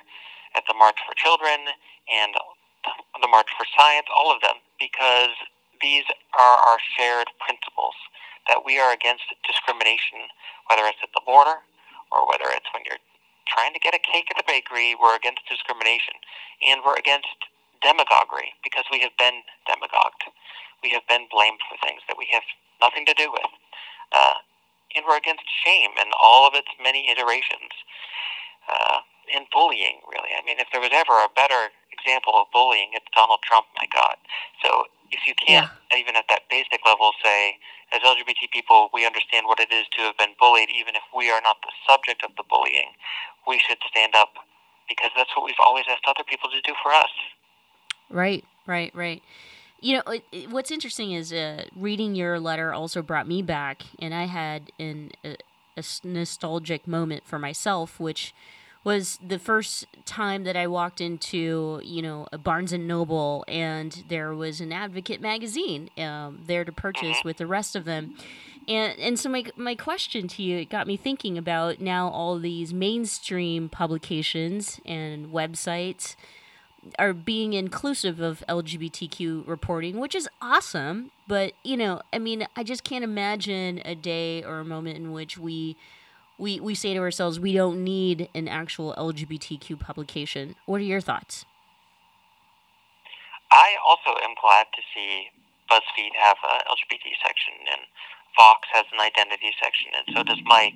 at 0.56 0.64
the 0.64 0.74
march 0.74 0.96
for 1.04 1.12
children 1.12 1.68
and 2.08 2.32
the 3.20 3.28
march 3.28 3.52
for 3.52 3.68
science 3.76 4.08
all 4.08 4.32
of 4.32 4.40
them 4.40 4.56
because 4.80 5.36
these 5.82 6.08
are 6.38 6.56
our 6.64 6.78
shared 6.96 7.28
principles 7.42 7.94
that 8.48 8.64
we 8.64 8.78
are 8.78 8.92
against 8.92 9.24
discrimination, 9.46 10.28
whether 10.68 10.84
it's 10.86 11.00
at 11.02 11.12
the 11.14 11.24
border 11.24 11.64
or 12.12 12.28
whether 12.28 12.48
it's 12.52 12.68
when 12.72 12.84
you're 12.86 13.00
trying 13.48 13.72
to 13.72 13.80
get 13.80 13.94
a 13.94 14.02
cake 14.02 14.28
at 14.32 14.36
the 14.36 14.46
bakery. 14.46 14.96
We're 14.96 15.16
against 15.16 15.44
discrimination. 15.48 16.14
And 16.64 16.80
we're 16.84 16.96
against 16.96 17.28
demagoguery 17.82 18.56
because 18.64 18.84
we 18.90 19.00
have 19.00 19.12
been 19.18 19.44
demagogued. 19.68 20.28
We 20.82 20.90
have 20.96 21.04
been 21.08 21.28
blamed 21.28 21.60
for 21.68 21.76
things 21.84 22.00
that 22.08 22.16
we 22.16 22.28
have 22.32 22.44
nothing 22.80 23.04
to 23.06 23.14
do 23.14 23.32
with. 23.32 23.50
Uh, 24.12 24.40
and 24.96 25.04
we're 25.08 25.18
against 25.18 25.44
shame 25.64 25.90
and 25.98 26.12
all 26.20 26.46
of 26.46 26.54
its 26.54 26.68
many 26.82 27.10
iterations. 27.10 27.72
Uh, 28.68 29.04
and 29.32 29.46
bullying, 29.52 30.04
really. 30.04 30.36
I 30.36 30.44
mean, 30.44 30.60
if 30.60 30.68
there 30.72 30.80
was 30.80 30.92
ever 30.92 31.16
a 31.24 31.32
better 31.32 31.72
example 31.92 32.36
of 32.36 32.52
bullying, 32.52 32.92
it's 32.92 33.08
Donald 33.16 33.40
Trump, 33.40 33.66
my 33.76 33.88
God. 33.88 34.16
So 34.62 34.84
if 35.14 35.26
you 35.26 35.34
can't, 35.38 35.70
yeah. 35.70 35.98
even 35.98 36.16
at 36.16 36.26
that 36.28 36.42
basic 36.50 36.82
level, 36.84 37.12
say, 37.22 37.56
as 37.94 38.02
LGBT 38.02 38.50
people, 38.52 38.90
we 38.92 39.06
understand 39.06 39.46
what 39.46 39.60
it 39.60 39.70
is 39.72 39.86
to 39.96 40.02
have 40.02 40.18
been 40.18 40.34
bullied, 40.38 40.68
even 40.74 40.94
if 40.94 41.02
we 41.14 41.30
are 41.30 41.40
not 41.42 41.56
the 41.62 41.70
subject 41.88 42.24
of 42.24 42.34
the 42.36 42.42
bullying, 42.50 42.98
we 43.46 43.58
should 43.58 43.78
stand 43.88 44.14
up 44.14 44.34
because 44.88 45.10
that's 45.16 45.30
what 45.36 45.46
we've 45.46 45.62
always 45.64 45.84
asked 45.88 46.04
other 46.06 46.24
people 46.28 46.50
to 46.50 46.60
do 46.60 46.74
for 46.82 46.92
us. 46.92 47.10
Right, 48.10 48.44
right, 48.66 48.94
right. 48.94 49.22
You 49.80 49.96
know, 49.96 50.12
it, 50.12 50.24
it, 50.32 50.50
what's 50.50 50.70
interesting 50.70 51.12
is 51.12 51.32
uh, 51.32 51.64
reading 51.76 52.14
your 52.14 52.40
letter 52.40 52.72
also 52.72 53.02
brought 53.02 53.28
me 53.28 53.42
back, 53.42 53.82
and 53.98 54.14
I 54.14 54.24
had 54.24 54.72
an, 54.78 55.12
a, 55.24 55.36
a 55.76 55.82
nostalgic 56.02 56.88
moment 56.88 57.24
for 57.24 57.38
myself, 57.38 58.00
which 58.00 58.34
was 58.84 59.18
the 59.26 59.38
first 59.38 59.86
time 60.04 60.44
that 60.44 60.56
I 60.56 60.66
walked 60.66 61.00
into, 61.00 61.80
you 61.82 62.02
know, 62.02 62.28
a 62.32 62.38
Barnes 62.38 62.72
and 62.72 62.86
Noble, 62.86 63.44
and 63.48 64.04
there 64.08 64.34
was 64.34 64.60
an 64.60 64.72
Advocate 64.72 65.22
magazine 65.22 65.88
um, 65.98 66.42
there 66.46 66.64
to 66.64 66.72
purchase 66.72 67.24
with 67.24 67.38
the 67.38 67.46
rest 67.46 67.74
of 67.74 67.86
them. 67.86 68.14
And 68.68 68.98
and 68.98 69.18
so 69.18 69.28
my 69.28 69.44
my 69.56 69.74
question 69.74 70.28
to 70.28 70.42
you 70.42 70.58
it 70.58 70.70
got 70.70 70.86
me 70.86 70.96
thinking 70.96 71.36
about 71.36 71.80
now 71.80 72.08
all 72.08 72.38
these 72.38 72.72
mainstream 72.72 73.68
publications 73.68 74.80
and 74.86 75.28
websites 75.28 76.16
are 76.98 77.12
being 77.12 77.54
inclusive 77.54 78.20
of 78.20 78.42
LGBTQ 78.48 79.46
reporting, 79.46 79.98
which 79.98 80.14
is 80.14 80.28
awesome. 80.40 81.10
But 81.26 81.52
you 81.62 81.76
know, 81.76 82.02
I 82.12 82.18
mean, 82.18 82.46
I 82.56 82.62
just 82.62 82.84
can't 82.84 83.04
imagine 83.04 83.80
a 83.84 83.94
day 83.94 84.42
or 84.42 84.60
a 84.60 84.64
moment 84.64 84.96
in 84.96 85.12
which 85.12 85.38
we 85.38 85.76
we, 86.38 86.60
we 86.60 86.74
say 86.74 86.94
to 86.94 87.00
ourselves, 87.00 87.38
we 87.38 87.52
don't 87.52 87.82
need 87.82 88.28
an 88.34 88.48
actual 88.48 88.94
LGBTQ 88.98 89.78
publication. 89.78 90.56
What 90.66 90.80
are 90.80 90.84
your 90.84 91.00
thoughts? 91.00 91.44
I 93.52 93.78
also 93.86 94.18
am 94.18 94.34
glad 94.42 94.66
to 94.74 94.82
see 94.94 95.30
BuzzFeed 95.70 96.10
have 96.18 96.36
an 96.42 96.66
LGBT 96.66 97.06
section, 97.22 97.54
and 97.70 97.86
Vox 98.36 98.66
has 98.74 98.84
an 98.90 98.98
identity 98.98 99.54
section, 99.62 99.94
and 99.94 100.04
so 100.10 100.26
does 100.26 100.42
Mic, 100.42 100.74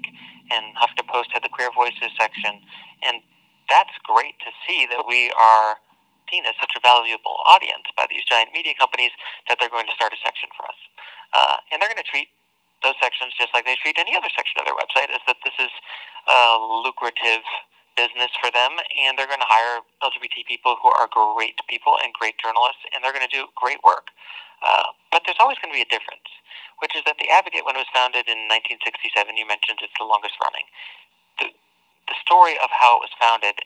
and 0.55 0.79
HuffPost 0.79 1.35
had 1.35 1.43
the 1.43 1.50
queer 1.50 1.75
voices 1.75 2.15
section, 2.15 2.62
and 3.03 3.19
that's 3.69 3.93
great 4.07 4.38
to 4.47 4.50
see 4.62 4.87
that 4.87 5.05
we 5.07 5.35
are 5.35 5.77
seen 6.31 6.45
as 6.47 6.55
such 6.61 6.73
a 6.77 6.81
valuable 6.81 7.41
audience 7.49 7.88
by 7.97 8.07
these 8.09 8.23
giant 8.29 8.53
media 8.53 8.73
companies 8.79 9.11
that 9.49 9.57
they're 9.59 9.73
going 9.73 9.88
to 9.88 9.97
start 9.97 10.12
a 10.12 10.21
section 10.23 10.49
for 10.55 10.65
us, 10.71 10.79
uh, 11.35 11.57
and 11.73 11.83
they're 11.83 11.91
going 11.91 12.00
to 12.00 12.07
treat 12.07 12.31
those 12.82 12.99
sections 13.02 13.35
just 13.35 13.50
like 13.54 13.66
they 13.66 13.76
treat 13.80 13.99
any 13.99 14.14
other 14.14 14.30
section 14.30 14.58
of 14.61 14.64
their 14.66 14.78
website 14.78 15.11
is 15.11 15.23
that 15.26 15.38
this 15.42 15.56
is 15.58 15.73
a 16.30 16.58
lucrative 16.87 17.42
business 17.99 18.30
for 18.38 18.54
them 18.54 18.78
and 18.94 19.18
they're 19.18 19.26
going 19.26 19.42
to 19.42 19.50
hire 19.50 19.82
LGBT 19.99 20.47
people 20.47 20.78
who 20.78 20.87
are 20.94 21.11
great 21.11 21.58
people 21.66 21.99
and 21.99 22.14
great 22.14 22.38
journalists 22.38 22.87
and 22.94 23.02
they're 23.02 23.14
going 23.14 23.26
to 23.26 23.35
do 23.35 23.50
great 23.58 23.82
work. 23.82 24.14
Uh, 24.62 24.94
but 25.11 25.23
there's 25.26 25.38
always 25.42 25.58
going 25.58 25.75
to 25.75 25.78
be 25.78 25.82
a 25.82 25.90
difference, 25.90 26.30
which 26.78 26.94
is 26.94 27.02
that 27.06 27.18
the 27.18 27.30
Advocate, 27.30 27.66
when 27.66 27.75
it 27.75 27.82
was 27.82 27.90
founded 27.94 28.26
in 28.30 28.47
1967, 28.50 29.35
you 29.35 29.47
mentioned 29.47 29.82
it's 29.82 29.94
the 29.99 30.06
longest 30.06 30.35
running. 30.38 30.66
The, 31.42 31.47
the 32.06 32.18
story 32.23 32.58
of 32.62 32.70
how 32.70 32.99
it 32.99 33.06
was 33.06 33.14
founded 33.18 33.62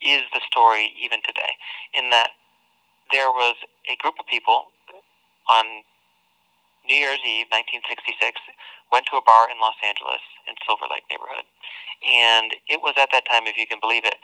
is 0.00 0.24
the 0.32 0.40
story 0.48 0.96
even 0.96 1.20
today, 1.24 1.56
in 1.92 2.08
that 2.08 2.36
there 3.12 3.28
was 3.28 3.56
a 3.88 3.96
group 4.00 4.16
of 4.20 4.24
people 4.28 4.72
on 5.48 5.84
New 6.86 6.96
Year's 6.96 7.22
Eve, 7.22 7.48
1966, 7.52 8.40
went 8.90 9.06
to 9.10 9.20
a 9.20 9.24
bar 9.24 9.48
in 9.50 9.60
Los 9.60 9.78
Angeles 9.84 10.22
in 10.48 10.54
Silver 10.66 10.88
Lake 10.90 11.06
neighborhood. 11.10 11.46
And 12.02 12.56
it 12.66 12.80
was 12.80 12.96
at 12.96 13.12
that 13.12 13.28
time, 13.28 13.46
if 13.46 13.56
you 13.60 13.66
can 13.66 13.78
believe 13.78 14.04
it, 14.04 14.16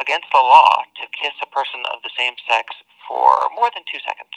against 0.00 0.28
the 0.32 0.42
law 0.42 0.84
to 1.00 1.04
kiss 1.16 1.34
a 1.42 1.48
person 1.50 1.82
of 1.90 2.02
the 2.02 2.12
same 2.14 2.34
sex 2.48 2.74
for 3.06 3.50
more 3.54 3.70
than 3.74 3.82
two 3.88 4.00
seconds. 4.02 4.34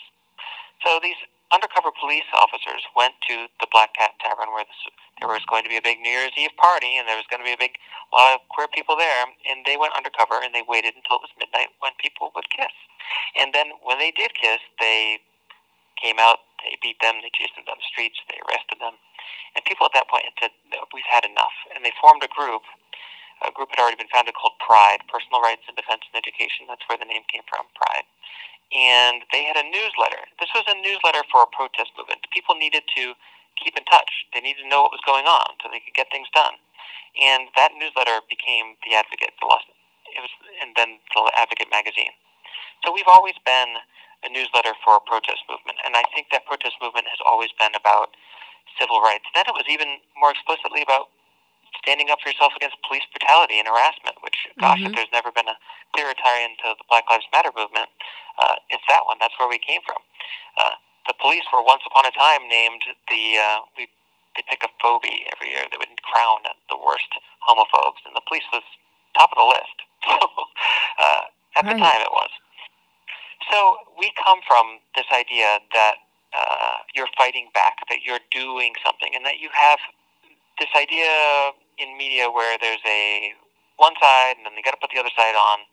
So 0.84 1.00
these 1.04 1.20
undercover 1.52 1.90
police 1.92 2.28
officers 2.38 2.86
went 2.96 3.18
to 3.28 3.50
the 3.60 3.68
Black 3.74 3.94
Cat 3.98 4.14
Tavern 4.22 4.54
where 4.54 4.64
this, 4.64 4.82
there 5.18 5.28
was 5.28 5.44
going 5.50 5.66
to 5.66 5.70
be 5.70 5.82
a 5.82 5.84
big 5.84 6.00
New 6.00 6.14
Year's 6.14 6.36
Eve 6.38 6.54
party 6.62 6.96
and 6.96 7.10
there 7.10 7.18
was 7.18 7.26
going 7.28 7.42
to 7.42 7.48
be 7.48 7.58
a 7.58 7.60
big 7.60 7.76
lot 8.14 8.38
of 8.38 8.46
queer 8.54 8.70
people 8.70 8.96
there. 8.96 9.26
And 9.50 9.66
they 9.66 9.76
went 9.76 9.98
undercover 9.98 10.40
and 10.40 10.54
they 10.54 10.64
waited 10.64 10.94
until 10.94 11.20
it 11.20 11.26
was 11.26 11.34
midnight 11.42 11.74
when 11.82 11.92
people 11.98 12.32
would 12.38 12.48
kiss. 12.54 12.72
And 13.36 13.52
then 13.54 13.74
when 13.82 13.98
they 13.98 14.14
did 14.14 14.38
kiss, 14.38 14.62
they 14.80 15.20
came 16.00 16.18
out, 16.18 16.48
they 16.64 16.80
beat 16.82 17.00
them, 17.04 17.20
they 17.22 17.32
chased 17.32 17.56
them 17.56 17.68
down 17.68 17.80
the 17.80 17.92
streets, 17.92 18.20
they 18.28 18.40
arrested 18.48 18.80
them. 18.80 18.96
And 19.56 19.64
people 19.68 19.86
at 19.86 19.94
that 19.94 20.08
point 20.08 20.26
said, 20.40 20.52
we've 20.96 21.08
had 21.08 21.28
enough. 21.28 21.54
And 21.76 21.84
they 21.84 21.94
formed 22.00 22.24
a 22.24 22.32
group. 22.32 22.64
A 23.44 23.52
group 23.56 23.72
had 23.72 23.80
already 23.80 23.96
been 23.96 24.12
founded 24.12 24.36
called 24.36 24.60
Pride, 24.60 25.00
Personal 25.08 25.40
Rights 25.40 25.64
in 25.68 25.76
Defense 25.76 26.04
and 26.12 26.20
Education. 26.20 26.68
That's 26.68 26.84
where 26.92 27.00
the 27.00 27.08
name 27.08 27.24
came 27.32 27.44
from, 27.48 27.68
Pride. 27.72 28.04
And 28.76 29.24
they 29.32 29.48
had 29.48 29.56
a 29.56 29.66
newsletter. 29.66 30.28
This 30.38 30.52
was 30.54 30.68
a 30.68 30.78
newsletter 30.78 31.24
for 31.32 31.48
a 31.48 31.50
protest 31.50 31.96
movement. 31.96 32.28
People 32.36 32.54
needed 32.60 32.84
to 33.00 33.16
keep 33.58 33.74
in 33.80 33.84
touch. 33.88 34.28
They 34.36 34.44
needed 34.44 34.68
to 34.68 34.70
know 34.70 34.84
what 34.86 34.94
was 34.94 35.04
going 35.08 35.26
on 35.26 35.56
so 35.60 35.72
they 35.72 35.82
could 35.82 35.96
get 35.96 36.12
things 36.12 36.30
done. 36.36 36.60
And 37.18 37.50
that 37.58 37.74
newsletter 37.80 38.22
became 38.30 38.78
the 38.86 38.94
Advocate. 38.94 39.34
The 39.42 39.48
Los, 39.50 39.66
it 40.14 40.22
was, 40.22 40.30
and 40.62 40.76
then 40.78 41.02
the 41.16 41.32
Advocate 41.34 41.72
magazine. 41.72 42.14
So 42.86 42.94
we've 42.94 43.10
always 43.10 43.36
been 43.44 43.80
a 44.24 44.30
newsletter 44.30 44.76
for 44.84 45.00
a 45.00 45.04
protest 45.04 45.44
movement, 45.48 45.80
and 45.86 45.96
I 45.96 46.04
think 46.12 46.28
that 46.32 46.46
protest 46.46 46.76
movement 46.84 47.08
has 47.08 47.20
always 47.24 47.50
been 47.56 47.72
about 47.76 48.16
civil 48.78 49.00
rights. 49.02 49.26
Then 49.34 49.48
it 49.48 49.56
was 49.56 49.68
even 49.72 50.00
more 50.20 50.32
explicitly 50.32 50.84
about 50.84 51.12
standing 51.80 52.10
up 52.10 52.20
for 52.20 52.30
yourself 52.30 52.52
against 52.58 52.76
police 52.84 53.06
brutality 53.14 53.60
and 53.60 53.68
harassment. 53.68 54.20
Which, 54.22 54.36
gosh, 54.60 54.80
mm-hmm. 54.80 54.92
if 54.92 54.94
there's 54.96 55.14
never 55.16 55.32
been 55.32 55.48
a 55.48 55.58
clearer 55.96 56.16
tie-in 56.18 56.60
to 56.66 56.76
the 56.76 56.86
Black 56.92 57.08
Lives 57.08 57.28
Matter 57.32 57.54
movement, 57.56 57.88
uh, 58.42 58.60
it's 58.70 58.84
that 58.92 59.08
one. 59.08 59.18
That's 59.20 59.36
where 59.40 59.48
we 59.48 59.60
came 59.60 59.82
from. 59.88 60.02
Uh, 60.60 60.76
the 61.08 61.16
police 61.18 61.46
were 61.52 61.64
once 61.64 61.82
upon 61.88 62.06
a 62.06 62.14
time 62.14 62.46
named 62.48 62.84
the 63.08 63.40
uh, 63.40 63.66
we 63.80 63.88
they 64.38 64.46
pick 64.46 64.62
a 64.62 64.72
phobie 64.78 65.26
every 65.34 65.50
year. 65.50 65.66
They 65.72 65.80
would 65.82 65.90
crown 66.06 66.46
the 66.70 66.78
worst 66.78 67.10
homophobes, 67.44 68.04
and 68.06 68.14
the 68.16 68.24
police 68.28 68.46
was 68.54 68.64
top 69.18 69.32
of 69.34 69.40
the 69.40 69.50
list. 69.50 69.78
So 70.08 70.16
uh, 71.06 71.24
at 71.56 71.66
right. 71.66 71.76
the 71.76 71.80
time, 71.80 72.02
it 72.02 72.12
was. 72.12 72.32
So 73.52 73.78
we 73.98 74.12
come 74.24 74.40
from 74.48 74.80
this 74.96 75.06
idea 75.14 75.60
that 75.74 75.96
uh, 76.38 76.78
you're 76.96 77.10
fighting 77.18 77.50
back, 77.54 77.78
that 77.90 78.00
you're 78.06 78.24
doing 78.32 78.74
something, 78.86 79.12
and 79.16 79.26
that 79.26 79.40
you 79.40 79.50
have 79.54 79.80
this 80.60 80.70
idea 80.76 81.52
in 81.78 81.98
media 81.98 82.30
where 82.30 82.58
there's 82.62 82.84
a 82.86 83.34
one 83.80 83.96
side 83.98 84.36
and 84.38 84.46
then 84.46 84.54
they 84.54 84.62
got 84.62 84.76
to 84.76 84.82
put 84.84 84.92
the 84.92 85.00
other 85.00 85.14
side 85.16 85.40
on 85.40 85.64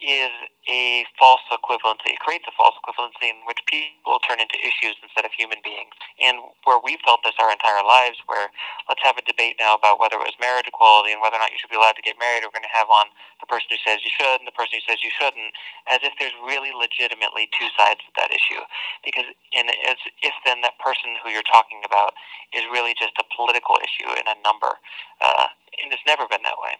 is 0.00 0.28
a 0.68 1.08
false 1.16 1.40
equivalency. 1.48 2.12
It 2.12 2.20
creates 2.20 2.44
a 2.44 2.52
false 2.52 2.76
equivalency 2.84 3.32
in 3.32 3.40
which 3.48 3.64
people 3.64 4.20
turn 4.28 4.44
into 4.44 4.60
issues 4.60 4.92
instead 5.00 5.24
of 5.24 5.32
human 5.32 5.64
beings. 5.64 5.96
And 6.20 6.36
where 6.68 6.76
we've 6.84 7.00
felt 7.00 7.24
this 7.24 7.32
our 7.40 7.48
entire 7.48 7.80
lives, 7.80 8.20
where 8.28 8.52
let's 8.92 9.00
have 9.00 9.16
a 9.16 9.24
debate 9.24 9.56
now 9.56 9.72
about 9.72 9.96
whether 9.96 10.20
it 10.20 10.28
was 10.28 10.36
marriage 10.36 10.68
equality 10.68 11.16
and 11.16 11.24
whether 11.24 11.40
or 11.40 11.42
not 11.42 11.48
you 11.48 11.56
should 11.56 11.72
be 11.72 11.80
allowed 11.80 11.96
to 11.96 12.04
get 12.04 12.20
married, 12.20 12.44
we're 12.44 12.52
going 12.52 12.68
to 12.68 12.76
have 12.76 12.92
on 12.92 13.08
the 13.40 13.48
person 13.48 13.72
who 13.72 13.80
says 13.80 14.04
you 14.04 14.12
should 14.12 14.36
and 14.36 14.44
the 14.44 14.56
person 14.56 14.76
who 14.76 14.84
says 14.84 15.00
you 15.00 15.12
shouldn't, 15.16 15.56
as 15.88 16.04
if 16.04 16.12
there's 16.20 16.36
really 16.44 16.76
legitimately 16.76 17.48
two 17.56 17.72
sides 17.72 18.04
to 18.04 18.12
that 18.20 18.28
issue. 18.28 18.60
Because 19.00 19.32
and 19.56 19.72
as 19.88 19.96
if 20.20 20.36
then 20.44 20.60
that 20.60 20.76
person 20.76 21.16
who 21.24 21.32
you're 21.32 21.46
talking 21.48 21.80
about 21.88 22.12
is 22.52 22.68
really 22.68 22.92
just 22.92 23.16
a 23.16 23.24
political 23.32 23.80
issue 23.80 24.12
and 24.12 24.28
a 24.28 24.36
number. 24.44 24.76
Uh, 25.24 25.48
and 25.80 25.88
it's 25.92 26.04
never 26.04 26.28
been 26.28 26.44
that 26.44 26.60
way. 26.60 26.76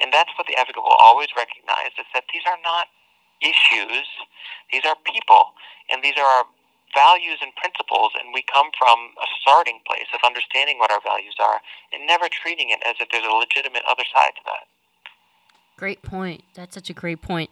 And 0.00 0.12
that's 0.12 0.30
what 0.38 0.46
the 0.46 0.56
advocate 0.56 0.82
will 0.82 0.98
always 0.98 1.28
recognize 1.36 1.94
is 1.98 2.06
that 2.14 2.24
these 2.32 2.42
are 2.46 2.58
not 2.62 2.86
issues, 3.40 4.06
these 4.72 4.82
are 4.84 4.96
people, 5.06 5.54
and 5.90 6.02
these 6.02 6.18
are 6.18 6.26
our 6.26 6.44
values 6.94 7.38
and 7.42 7.54
principles, 7.54 8.12
and 8.18 8.32
we 8.32 8.42
come 8.42 8.70
from 8.78 9.12
a 9.20 9.28
starting 9.40 9.78
place 9.86 10.08
of 10.14 10.20
understanding 10.24 10.78
what 10.78 10.90
our 10.90 11.00
values 11.04 11.36
are 11.38 11.60
and 11.92 12.06
never 12.06 12.28
treating 12.30 12.70
it 12.70 12.80
as 12.86 12.96
if 13.00 13.08
there's 13.12 13.26
a 13.26 13.34
legitimate 13.34 13.82
other 13.88 14.04
side 14.12 14.32
to 14.34 14.42
that. 14.46 14.66
Great 15.76 16.02
point. 16.02 16.42
That's 16.54 16.74
such 16.74 16.90
a 16.90 16.94
great 16.94 17.22
point. 17.22 17.50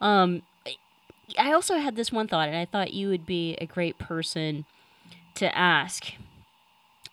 Um, 0.00 0.42
I 1.38 1.52
also 1.52 1.76
had 1.78 1.96
this 1.96 2.10
one 2.10 2.28
thought, 2.28 2.48
and 2.48 2.56
I 2.56 2.64
thought 2.64 2.92
you 2.92 3.08
would 3.08 3.26
be 3.26 3.56
a 3.60 3.66
great 3.66 3.98
person 3.98 4.64
to 5.34 5.56
ask. 5.56 6.12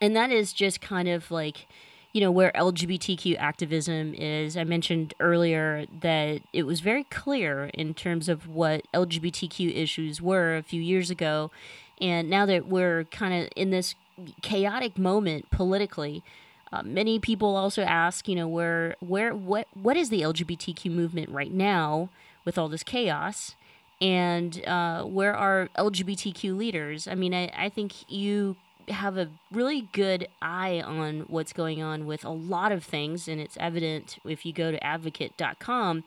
And 0.01 0.15
that 0.15 0.31
is 0.31 0.53
just 0.53 0.81
kind 0.81 1.07
of 1.07 1.31
like 1.31 1.67
you 2.15 2.21
know, 2.21 2.31
where 2.31 2.53
LGBTQ 2.55 3.35
activism 3.37 4.13
is. 4.13 4.55
I 4.55 4.63
mentioned 4.63 5.13
earlier 5.19 5.85
that 5.99 6.39
it 6.53 6.63
was 6.63 6.79
very 6.79 7.03
clear 7.03 7.65
in 7.73 7.93
terms 7.93 8.29
of 8.29 8.47
what 8.47 8.85
LGBTQ 8.93 9.75
issues 9.75 10.21
were 10.21 10.55
a 10.55 10.63
few 10.63 10.81
years 10.81 11.09
ago. 11.09 11.51
And 11.99 12.29
now 12.29 12.45
that 12.45 12.67
we're 12.67 13.03
kind 13.11 13.43
of 13.43 13.49
in 13.57 13.71
this 13.71 13.95
chaotic 14.41 14.97
moment 14.97 15.51
politically, 15.51 16.23
uh, 16.71 16.83
many 16.83 17.19
people 17.19 17.57
also 17.57 17.81
ask, 17.81 18.29
you 18.29 18.35
know, 18.35 18.47
where, 18.47 18.95
where, 19.01 19.35
what, 19.35 19.67
what 19.73 19.97
is 19.97 20.07
the 20.07 20.21
LGBTQ 20.21 20.89
movement 20.89 21.27
right 21.27 21.51
now 21.51 22.07
with 22.45 22.57
all 22.57 22.69
this 22.69 22.83
chaos? 22.83 23.55
And 23.99 24.65
uh, 24.65 25.03
where 25.03 25.35
are 25.35 25.67
LGBTQ 25.77 26.55
leaders? 26.55 27.09
I 27.09 27.15
mean, 27.15 27.33
I, 27.33 27.51
I 27.57 27.67
think 27.67 28.09
you 28.09 28.55
have 28.89 29.17
a 29.17 29.29
really 29.51 29.89
good 29.93 30.27
eye 30.41 30.81
on 30.81 31.21
what's 31.21 31.53
going 31.53 31.81
on 31.81 32.05
with 32.05 32.23
a 32.23 32.29
lot 32.29 32.71
of 32.71 32.83
things, 32.83 33.27
and 33.27 33.39
it's 33.39 33.57
evident 33.59 34.17
if 34.25 34.45
you 34.45 34.53
go 34.53 34.71
to 34.71 34.83
advocate.com 34.83 36.03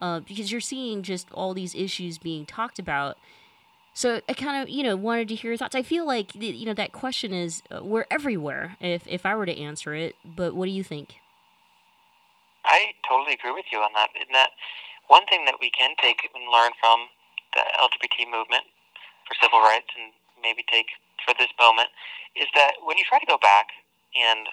uh, 0.00 0.20
because 0.20 0.52
you're 0.52 0.60
seeing 0.60 1.02
just 1.02 1.28
all 1.32 1.54
these 1.54 1.74
issues 1.74 2.18
being 2.18 2.46
talked 2.46 2.78
about. 2.78 3.18
So 3.94 4.20
I 4.28 4.32
kind 4.32 4.62
of, 4.62 4.68
you 4.68 4.84
know, 4.84 4.94
wanted 4.94 5.28
to 5.28 5.34
hear 5.34 5.50
your 5.50 5.58
thoughts. 5.58 5.74
I 5.74 5.82
feel 5.82 6.06
like, 6.06 6.34
you 6.34 6.64
know, 6.64 6.74
that 6.74 6.92
question 6.92 7.32
is 7.32 7.62
uh, 7.70 7.82
we're 7.82 8.06
everywhere 8.10 8.76
if, 8.80 9.02
if 9.08 9.26
I 9.26 9.34
were 9.34 9.46
to 9.46 9.58
answer 9.58 9.94
it, 9.94 10.14
but 10.24 10.54
what 10.54 10.66
do 10.66 10.70
you 10.70 10.84
think? 10.84 11.16
I 12.64 12.92
totally 13.08 13.34
agree 13.34 13.50
with 13.50 13.64
you 13.72 13.78
on 13.78 13.90
that. 13.94 14.10
In 14.14 14.32
that, 14.32 14.50
one 15.08 15.26
thing 15.26 15.46
that 15.46 15.56
we 15.60 15.70
can 15.70 15.96
take 16.00 16.28
and 16.32 16.44
learn 16.52 16.72
from 16.78 17.08
the 17.54 17.64
LGBT 17.80 18.30
movement 18.30 18.64
for 19.26 19.34
civil 19.42 19.58
rights 19.60 19.88
and 19.96 20.12
maybe 20.42 20.62
take 20.70 20.86
for 21.28 21.36
this 21.36 21.52
moment 21.60 21.92
is 22.32 22.48
that 22.56 22.80
when 22.80 22.96
you 22.96 23.04
try 23.04 23.20
to 23.20 23.28
go 23.28 23.36
back 23.36 23.68
and 24.16 24.48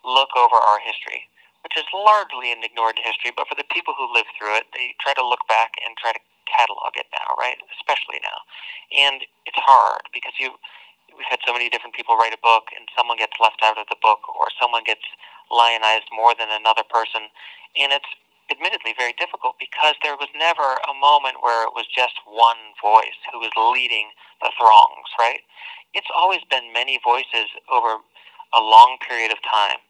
look 0.00 0.32
over 0.32 0.56
our 0.56 0.80
history, 0.80 1.28
which 1.60 1.76
is 1.76 1.84
largely 1.92 2.48
an 2.48 2.64
ignored 2.64 2.96
history, 2.96 3.28
but 3.36 3.44
for 3.44 3.56
the 3.60 3.68
people 3.68 3.92
who 3.92 4.08
lived 4.08 4.32
through 4.40 4.56
it, 4.56 4.64
they 4.72 4.96
try 5.04 5.12
to 5.12 5.24
look 5.24 5.44
back 5.52 5.76
and 5.84 5.92
try 6.00 6.16
to 6.16 6.22
catalog 6.48 6.96
it 6.96 7.08
now, 7.12 7.36
right? 7.36 7.60
Especially 7.76 8.24
now. 8.24 8.38
And 8.96 9.20
it's 9.44 9.60
hard 9.60 10.08
because 10.16 10.32
you 10.40 10.56
we've 11.14 11.30
had 11.30 11.38
so 11.46 11.52
many 11.54 11.70
different 11.70 11.94
people 11.94 12.16
write 12.18 12.34
a 12.34 12.42
book 12.42 12.74
and 12.74 12.90
someone 12.96 13.14
gets 13.20 13.38
left 13.38 13.62
out 13.62 13.78
of 13.78 13.86
the 13.86 14.00
book 14.02 14.26
or 14.34 14.50
someone 14.58 14.82
gets 14.82 15.06
lionized 15.46 16.10
more 16.10 16.34
than 16.34 16.50
another 16.50 16.82
person 16.82 17.30
and 17.78 17.94
it's 17.94 18.10
admittedly 18.50 18.94
very 18.96 19.14
difficult 19.16 19.56
because 19.58 19.94
there 20.02 20.16
was 20.16 20.28
never 20.36 20.80
a 20.84 20.94
moment 20.94 21.40
where 21.40 21.64
it 21.64 21.72
was 21.72 21.86
just 21.88 22.14
one 22.28 22.76
voice 22.80 23.16
who 23.32 23.40
was 23.40 23.52
leading 23.56 24.10
the 24.42 24.52
throngs, 24.58 25.08
right? 25.18 25.40
It's 25.94 26.10
always 26.12 26.42
been 26.50 26.72
many 26.72 27.00
voices 27.02 27.48
over 27.70 28.02
a 28.52 28.60
long 28.60 28.98
period 29.00 29.32
of 29.32 29.40
time. 29.42 29.80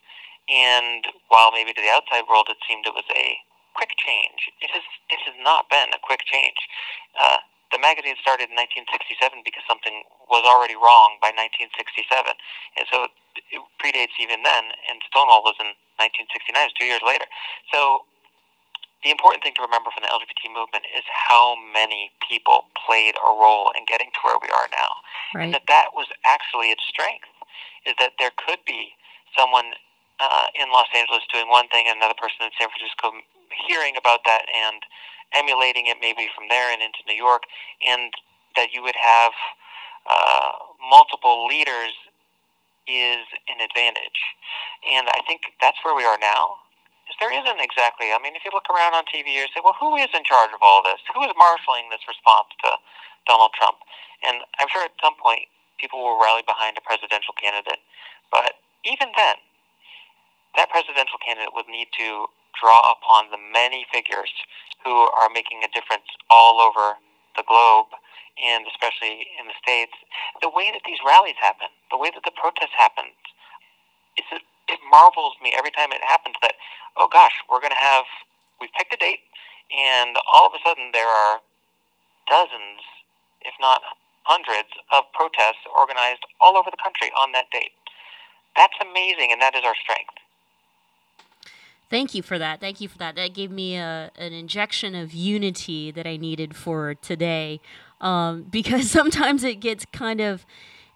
And 0.49 1.05
while 1.29 1.51
maybe 1.53 1.73
to 1.73 1.81
the 1.81 1.91
outside 1.91 2.29
world 2.29 2.49
it 2.53 2.61
seemed 2.69 2.85
it 2.87 2.95
was 2.95 3.09
a 3.17 3.41
quick 3.75 3.97
change, 3.97 4.53
it 4.61 4.71
has 4.71 4.85
it 5.09 5.21
has 5.25 5.35
not 5.41 5.73
been 5.73 5.89
a 5.97 6.01
quick 6.05 6.21
change. 6.29 6.61
Uh, 7.17 7.41
the 7.73 7.81
magazine 7.81 8.15
started 8.21 8.53
in 8.53 8.55
1967 8.55 9.43
because 9.43 9.65
something 9.67 10.05
was 10.31 10.45
already 10.47 10.77
wrong 10.77 11.19
by 11.19 11.35
1967, 11.35 12.07
and 12.79 12.85
so 12.87 13.09
it 13.51 13.59
predates 13.83 14.15
even 14.21 14.45
then. 14.45 14.71
And 14.87 15.01
Stonewall 15.11 15.43
was 15.43 15.57
in 15.59 15.73
1969, 15.99 16.55
it's 16.55 16.77
two 16.79 16.87
years 16.87 17.03
later. 17.03 17.27
So 17.73 18.05
the 19.05 19.13
important 19.13 19.45
thing 19.45 19.53
to 19.61 19.63
remember 19.63 19.93
from 19.93 20.01
the 20.01 20.09
LGBT 20.09 20.49
movement 20.49 20.89
is 20.97 21.05
how 21.05 21.55
many 21.77 22.11
people 22.25 22.73
played 22.73 23.15
a 23.21 23.31
role 23.37 23.69
in 23.77 23.85
getting 23.85 24.09
to 24.17 24.21
where 24.25 24.41
we 24.41 24.49
are 24.49 24.67
now. 24.73 24.93
Right. 25.37 25.45
And 25.45 25.49
that 25.53 25.69
that 25.69 25.93
was 25.93 26.09
actually 26.25 26.73
its 26.73 26.83
strength, 26.89 27.29
is 27.85 27.93
that 28.01 28.17
there 28.17 28.33
could 28.33 28.65
be 28.65 28.97
someone 29.37 29.77
uh, 30.19 30.49
in 30.57 30.73
Los 30.73 30.89
Angeles 30.97 31.21
doing 31.29 31.53
one 31.53 31.69
thing 31.69 31.85
and 31.85 32.01
another 32.01 32.17
person 32.17 32.49
in 32.49 32.51
San 32.57 32.73
Francisco 32.73 33.13
hearing 33.69 33.95
about 34.01 34.25
that 34.25 34.49
and 34.49 34.81
emulating 35.37 35.87
it 35.87 36.01
maybe 36.01 36.33
from 36.33 36.49
there 36.49 36.73
and 36.73 36.81
into 36.81 37.05
New 37.05 37.19
York, 37.19 37.45
and 37.85 38.09
that 38.57 38.73
you 38.73 38.83
would 38.83 38.97
have 38.97 39.37
uh, 40.09 40.53
multiple 40.81 41.45
leaders 41.45 41.93
is 42.89 43.25
an 43.53 43.61
advantage. 43.61 44.21
And 44.89 45.09
I 45.13 45.21
think 45.27 45.53
that's 45.61 45.79
where 45.85 45.95
we 45.95 46.05
are 46.05 46.19
now 46.21 46.64
there 47.21 47.33
isn't 47.33 47.61
exactly. 47.61 48.11
I 48.11 48.19
mean, 48.23 48.35
if 48.35 48.43
you 48.45 48.51
look 48.55 48.69
around 48.71 48.95
on 48.95 49.05
TV, 49.07 49.35
you 49.35 49.47
say, 49.55 49.63
well, 49.63 49.77
who 49.79 49.97
is 49.97 50.11
in 50.15 50.25
charge 50.25 50.51
of 50.55 50.63
all 50.63 50.83
this? 50.83 51.01
Who 51.15 51.23
is 51.23 51.33
marshaling 51.39 51.91
this 51.91 52.05
response 52.07 52.51
to 52.67 52.79
Donald 53.27 53.53
Trump? 53.55 53.79
And 54.27 54.43
I'm 54.59 54.69
sure 54.71 54.83
at 54.83 54.95
some 55.03 55.15
point 55.21 55.47
people 55.79 56.03
will 56.03 56.19
rally 56.19 56.43
behind 56.47 56.79
a 56.79 56.85
presidential 56.85 57.35
candidate. 57.37 57.83
But 58.31 58.59
even 58.85 59.13
then, 59.15 59.37
that 60.57 60.71
presidential 60.71 61.19
candidate 61.23 61.55
would 61.55 61.69
need 61.69 61.91
to 61.99 62.27
draw 62.55 62.81
upon 62.95 63.31
the 63.31 63.41
many 63.53 63.87
figures 63.91 64.31
who 64.85 65.11
are 65.15 65.29
making 65.33 65.63
a 65.65 65.71
difference 65.75 66.07
all 66.31 66.61
over 66.61 66.99
the 67.37 67.43
globe 67.47 67.91
and 68.39 68.67
especially 68.67 69.27
in 69.39 69.47
the 69.47 69.57
States. 69.63 69.95
The 70.43 70.51
way 70.51 70.71
that 70.75 70.83
these 70.87 70.99
rallies 71.07 71.39
happen, 71.39 71.71
the 71.91 71.99
way 71.99 72.11
that 72.15 72.23
the 72.27 72.35
protests 72.35 72.75
happen, 72.75 73.15
it's 74.17 74.31
a 74.35 74.41
it 74.69 74.81
marvels 74.91 75.35
me 75.43 75.53
every 75.57 75.71
time 75.71 75.93
it 75.93 76.03
happens 76.05 76.37
that, 76.43 76.55
oh 76.97 77.09
gosh, 77.11 77.35
we're 77.51 77.61
going 77.61 77.75
to 77.75 77.85
have, 77.85 78.05
we've 78.61 78.73
picked 78.77 78.95
a 78.95 78.97
date, 78.97 79.21
and 79.73 80.17
all 80.33 80.47
of 80.47 80.53
a 80.55 80.61
sudden 80.65 80.91
there 80.93 81.09
are 81.09 81.41
dozens, 82.29 82.81
if 83.43 83.55
not 83.61 83.83
hundreds, 84.25 84.73
of 84.93 85.05
protests 85.13 85.69
organized 85.77 86.25
all 86.41 86.57
over 86.57 86.71
the 86.71 86.81
country 86.83 87.11
on 87.19 87.33
that 87.33 87.51
date. 87.53 87.73
That's 88.57 88.75
amazing, 88.81 89.33
and 89.33 89.41
that 89.43 89.55
is 89.55 89.63
our 89.65 89.75
strength. 89.77 90.15
Thank 91.91 92.15
you 92.15 92.23
for 92.23 92.39
that. 92.39 92.61
Thank 92.61 92.81
you 92.81 92.89
for 92.89 92.99
that. 92.99 93.15
That 93.15 93.35
gave 93.35 93.51
me 93.51 93.77
a, 93.77 94.11
an 94.17 94.33
injection 94.33 94.95
of 94.95 95.13
unity 95.13 95.91
that 95.91 96.07
I 96.07 96.17
needed 96.17 96.57
for 96.57 96.95
today. 96.95 97.61
Um, 98.01 98.43
because 98.51 98.91
sometimes 98.91 99.45
it 99.45 99.61
gets 99.61 99.85
kind 99.93 100.21
of 100.21 100.47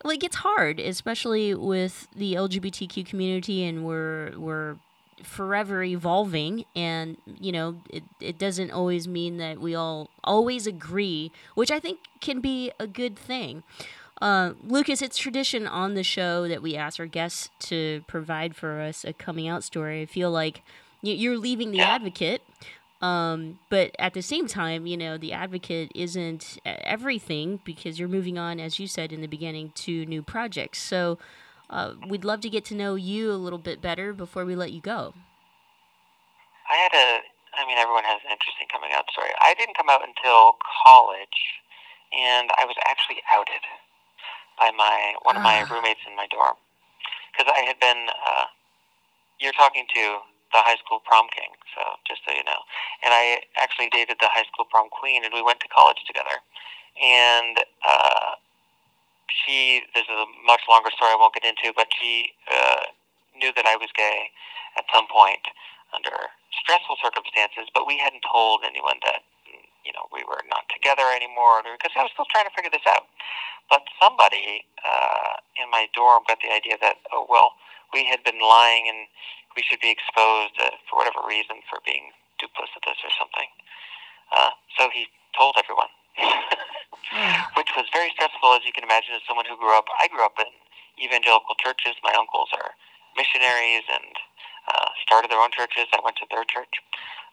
well, 0.05 0.13
it 0.13 0.21
gets 0.21 0.37
hard, 0.37 0.79
especially 0.79 1.55
with 1.55 2.09
the 2.15 2.35
LGBTQ 2.35 3.05
community, 3.07 3.65
and 3.65 3.85
we're 3.85 4.33
we're 4.39 4.77
forever 5.23 5.83
evolving 5.83 6.65
and 6.77 7.17
you 7.41 7.51
know 7.51 7.77
it, 7.91 8.05
it 8.21 8.39
doesn't 8.39 8.71
always 8.71 9.09
mean 9.09 9.37
that 9.39 9.59
we 9.59 9.75
all 9.75 10.09
always 10.23 10.65
agree 10.65 11.33
which 11.55 11.73
i 11.73 11.81
think 11.81 11.99
can 12.21 12.41
be 12.41 12.71
a 12.79 12.87
good 12.87 13.17
thing. 13.19 13.63
Uh, 14.21 14.53
lucas 14.65 15.03
it's 15.03 15.17
tradition 15.17 15.67
on 15.67 15.95
the 15.95 16.03
show 16.03 16.49
that 16.49 16.63
we 16.63 16.77
ask 16.77 16.99
our 16.99 17.07
guests 17.07 17.51
to 17.61 18.03
provide 18.07 18.57
for 18.57 18.81
us 18.81 19.05
a 19.05 19.13
coming 19.13 19.47
out 19.47 19.63
story. 19.63 20.03
I 20.03 20.07
feel 20.07 20.31
like 20.31 20.63
you're 21.03 21.39
leaving 21.39 21.71
the 21.71 21.81
advocate 21.81 22.43
um, 23.01 23.61
but 23.71 23.95
at 23.99 24.15
the 24.15 24.23
same 24.23 24.49
time, 24.49 24.87
you 24.87 24.97
know, 24.97 25.17
the 25.19 25.33
advocate 25.33 25.93
isn't 25.95 26.59
everything 26.65 27.61
because 27.65 27.99
you're 27.99 28.09
moving 28.09 28.39
on, 28.39 28.59
as 28.59 28.79
you 28.79 28.87
said 28.87 29.13
in 29.13 29.21
the 29.21 29.29
beginning, 29.29 29.73
to 29.77 30.05
new 30.07 30.23
projects. 30.23 30.83
So 30.83 31.19
uh, 31.71 31.95
we'd 32.09 32.25
love 32.25 32.41
to 32.41 32.51
get 32.51 32.65
to 32.67 32.75
know 32.75 32.97
you 32.97 33.31
a 33.31 33.39
little 33.39 33.59
bit 33.59 33.81
better 33.81 34.13
before 34.13 34.45
we 34.45 34.57
let 34.57 34.73
you 34.73 34.81
go. 34.81 35.15
I 36.69 36.77
had 36.77 36.93
a, 36.93 37.21
I 37.55 37.67
mean, 37.67 37.79
everyone 37.79 38.05
has 38.05 38.19
an 38.27 38.33
interesting 38.33 38.67
coming 38.73 38.91
out 38.93 39.05
story. 39.13 39.31
I 39.41 39.55
didn't 39.55 39.77
come 39.77 39.89
out 39.89 40.01
until 40.03 40.57
college, 40.85 41.63
and 42.13 42.51
I 42.59 42.65
was 42.65 42.77
actually 42.89 43.23
outed 43.31 43.63
by 44.59 44.73
my 44.77 45.15
one 45.23 45.37
of 45.37 45.43
my 45.43 45.63
ah. 45.63 45.73
roommates 45.73 46.01
in 46.07 46.17
my 46.17 46.27
dorm 46.31 46.57
because 47.31 47.53
I 47.55 47.61
had 47.61 47.79
been. 47.79 48.09
Uh, 48.11 48.47
you're 49.39 49.53
talking 49.53 49.87
to 49.95 50.19
the 50.53 50.63
high 50.65 50.77
school 50.81 51.01
prom 51.05 51.29
king. 51.35 51.53
So 51.77 51.83
just 52.09 52.25
so 52.25 52.33
you 52.33 52.45
know, 52.45 52.61
and 53.05 53.13
I 53.13 53.45
actually 53.61 53.89
dated 53.93 54.19
the 54.21 54.29
high 54.33 54.49
school 54.53 54.65
prom 54.69 54.89
queen, 54.89 55.25
and 55.25 55.33
we 55.33 55.43
went 55.43 55.61
to 55.61 55.69
college 55.69 56.01
together. 56.07 56.41
And 56.99 57.61
uh, 57.85 58.41
she, 59.29 59.85
this 59.95 60.05
is 60.09 60.17
a 60.17 60.27
much 60.45 60.63
longer 60.69 60.91
story 60.91 61.13
I 61.13 61.19
won't 61.21 61.35
get 61.35 61.45
into, 61.45 61.73
but 61.77 61.87
she 61.95 62.33
uh, 62.51 62.91
knew 63.37 63.53
that 63.55 63.67
I 63.67 63.77
was 63.77 63.89
gay 63.95 64.33
at 64.77 64.85
some 64.93 65.07
point 65.07 65.45
under 65.95 66.15
stressful 66.53 66.97
circumstances, 67.01 67.69
but 67.73 67.87
we 67.87 67.97
hadn't 67.99 68.25
told 68.27 68.65
anyone 68.65 69.01
that 69.05 69.25
you 69.85 69.93
know 69.97 70.05
we 70.13 70.21
were 70.29 70.45
not 70.53 70.69
together 70.69 71.09
anymore 71.15 71.65
because 71.65 71.93
I 71.97 72.05
was 72.05 72.13
still 72.13 72.29
trying 72.29 72.45
to 72.45 72.55
figure 72.55 72.73
this 72.73 72.85
out. 72.89 73.09
But 73.71 73.85
somebody 74.01 74.65
uh, 74.85 75.41
in 75.61 75.71
my 75.71 75.89
dorm 75.95 76.25
got 76.29 76.41
the 76.45 76.53
idea 76.53 76.77
that 76.81 77.01
oh 77.13 77.27
well 77.29 77.57
we 77.93 78.05
had 78.05 78.25
been 78.25 78.41
lying 78.41 78.89
and 78.89 79.09
we 79.59 79.67
should 79.67 79.83
be 79.83 79.91
exposed 79.91 80.55
uh, 80.63 80.71
for 80.87 81.03
whatever 81.03 81.19
reason 81.27 81.59
for 81.67 81.83
being 81.83 82.15
duplicitous 82.39 83.03
or 83.03 83.11
something. 83.19 83.51
Uh, 84.31 84.55
so 84.79 84.87
he 84.95 85.11
told 85.35 85.59
everyone, 85.59 85.91
which 87.59 87.75
was 87.75 87.91
very 87.91 88.15
stressful, 88.15 88.55
as 88.55 88.63
you 88.63 88.71
can 88.71 88.87
imagine, 88.87 89.19
as 89.19 89.27
someone 89.27 89.51
who 89.51 89.59
grew 89.59 89.75
up. 89.75 89.91
I 89.99 90.07
grew 90.07 90.23
up 90.23 90.39
in 90.39 90.47
evangelical 91.03 91.59
churches. 91.59 91.99
My 92.07 92.15
uncles 92.15 92.55
are 92.55 92.71
missionaries 93.19 93.83
and 93.91 94.15
uh, 94.71 94.95
started 95.03 95.27
their 95.27 95.43
own 95.43 95.51
churches. 95.51 95.91
I 95.91 95.99
went 96.07 96.15
to 96.23 96.31
their 96.31 96.47
church. 96.47 96.79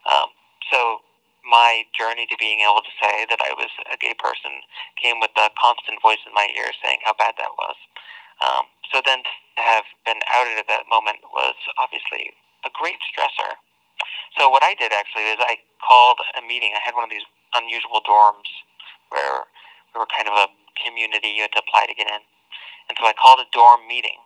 Um, 0.09 0.33
so 0.73 1.05
my 1.45 1.85
journey 1.93 2.25
to 2.25 2.37
being 2.41 2.65
able 2.65 2.81
to 2.81 2.93
say 2.97 3.29
that 3.29 3.37
I 3.37 3.53
was 3.53 3.69
a 3.85 4.01
gay 4.01 4.17
person 4.17 4.65
came 4.97 5.21
with 5.21 5.29
a 5.37 5.53
constant 5.61 6.01
voice 6.01 6.25
in 6.25 6.33
my 6.33 6.49
ear 6.57 6.73
saying 6.81 7.05
how 7.05 7.13
bad 7.13 7.37
that 7.37 7.53
was. 7.53 7.77
Um, 8.43 8.67
so 8.91 9.01
then 9.05 9.23
to 9.23 9.61
have 9.63 9.87
been 10.05 10.19
outed 10.33 10.59
at 10.59 10.67
that 10.67 10.87
moment 10.89 11.23
was 11.31 11.55
obviously 11.79 12.35
a 12.67 12.71
great 12.73 12.99
stressor. 13.07 13.55
So 14.37 14.49
what 14.49 14.63
I 14.63 14.75
did 14.75 14.91
actually 14.91 15.31
is 15.31 15.39
I 15.39 15.57
called 15.79 16.19
a 16.35 16.41
meeting. 16.43 16.75
I 16.75 16.81
had 16.83 16.93
one 16.95 17.03
of 17.03 17.09
these 17.09 17.25
unusual 17.55 18.03
dorms 18.03 18.49
where 19.09 19.47
we 19.93 19.99
were 19.99 20.09
kind 20.11 20.27
of 20.27 20.35
a 20.35 20.47
community. 20.75 21.31
You 21.31 21.47
had 21.47 21.55
to 21.55 21.63
apply 21.63 21.87
to 21.87 21.95
get 21.95 22.07
in. 22.07 22.19
And 22.89 22.97
so 22.99 23.07
I 23.07 23.13
called 23.15 23.39
a 23.39 23.47
dorm 23.55 23.87
meeting 23.87 24.19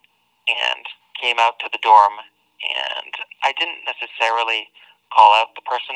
and 0.49 0.83
came 1.21 1.37
out 1.37 1.59
to 1.61 1.69
the 1.71 1.79
dorm. 1.81 2.17
And 2.59 3.13
I 3.45 3.53
didn't 3.53 3.85
necessarily 3.85 4.67
call 5.13 5.33
out 5.37 5.53
the 5.55 5.61
person 5.61 5.95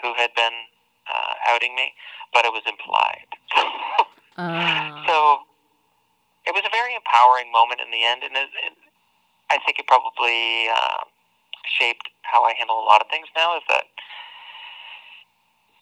who 0.00 0.14
had 0.16 0.34
been 0.34 0.66
uh, 1.06 1.34
outing 1.52 1.76
me, 1.76 1.92
but 2.32 2.44
it 2.44 2.52
was 2.52 2.62
implied. 2.66 3.28
uh. 4.38 5.04
So 5.06 5.44
it 6.46 6.52
was 6.54 6.66
a 6.66 6.72
very 6.74 6.94
empowering 6.94 7.50
moment 7.52 7.80
in 7.80 7.90
the 7.94 8.02
end, 8.02 8.26
and 8.26 8.34
it, 8.34 8.50
it, 8.66 8.74
I 9.50 9.58
think 9.62 9.78
it 9.78 9.86
probably 9.86 10.66
uh, 10.68 11.06
shaped 11.78 12.10
how 12.22 12.42
I 12.42 12.54
handle 12.58 12.80
a 12.82 12.86
lot 12.86 13.00
of 13.00 13.08
things 13.08 13.30
now. 13.36 13.54
Is 13.56 13.66
that 13.70 13.86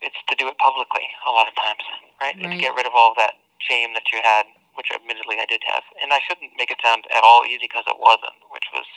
it's 0.05 0.21
to 0.29 0.37
do 0.37 0.49
it 0.49 0.57
publicly 0.61 1.05
a 1.29 1.33
lot 1.33 1.49
of 1.49 1.55
times, 1.57 1.85
right? 2.21 2.37
right. 2.37 2.53
to 2.53 2.57
get 2.61 2.77
rid 2.77 2.85
of 2.85 2.93
all 2.93 3.13
of 3.13 3.19
that 3.21 3.41
shame 3.61 3.93
that 3.97 4.09
you 4.13 4.21
had, 4.25 4.49
which 4.77 4.89
admittedly 4.93 5.41
I 5.41 5.49
did 5.49 5.65
have, 5.69 5.85
and 6.01 6.13
I 6.13 6.21
shouldn't 6.25 6.57
make 6.57 6.73
it 6.73 6.81
sound 6.85 7.05
at 7.13 7.25
all 7.25 7.45
easy 7.45 7.69
because 7.69 7.89
it 7.89 7.97
wasn't. 7.97 8.37
Which 8.53 8.69
was, 8.73 8.89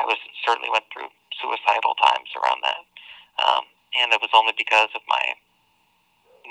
I 0.00 0.08
was 0.08 0.20
certainly 0.44 0.72
went 0.72 0.88
through 0.92 1.12
suicidal 1.36 1.96
times 2.00 2.32
around 2.36 2.64
that, 2.64 2.80
um, 3.40 3.64
and 3.96 4.12
it 4.16 4.20
was 4.20 4.32
only 4.32 4.56
because 4.56 4.92
of 4.96 5.04
my 5.08 5.36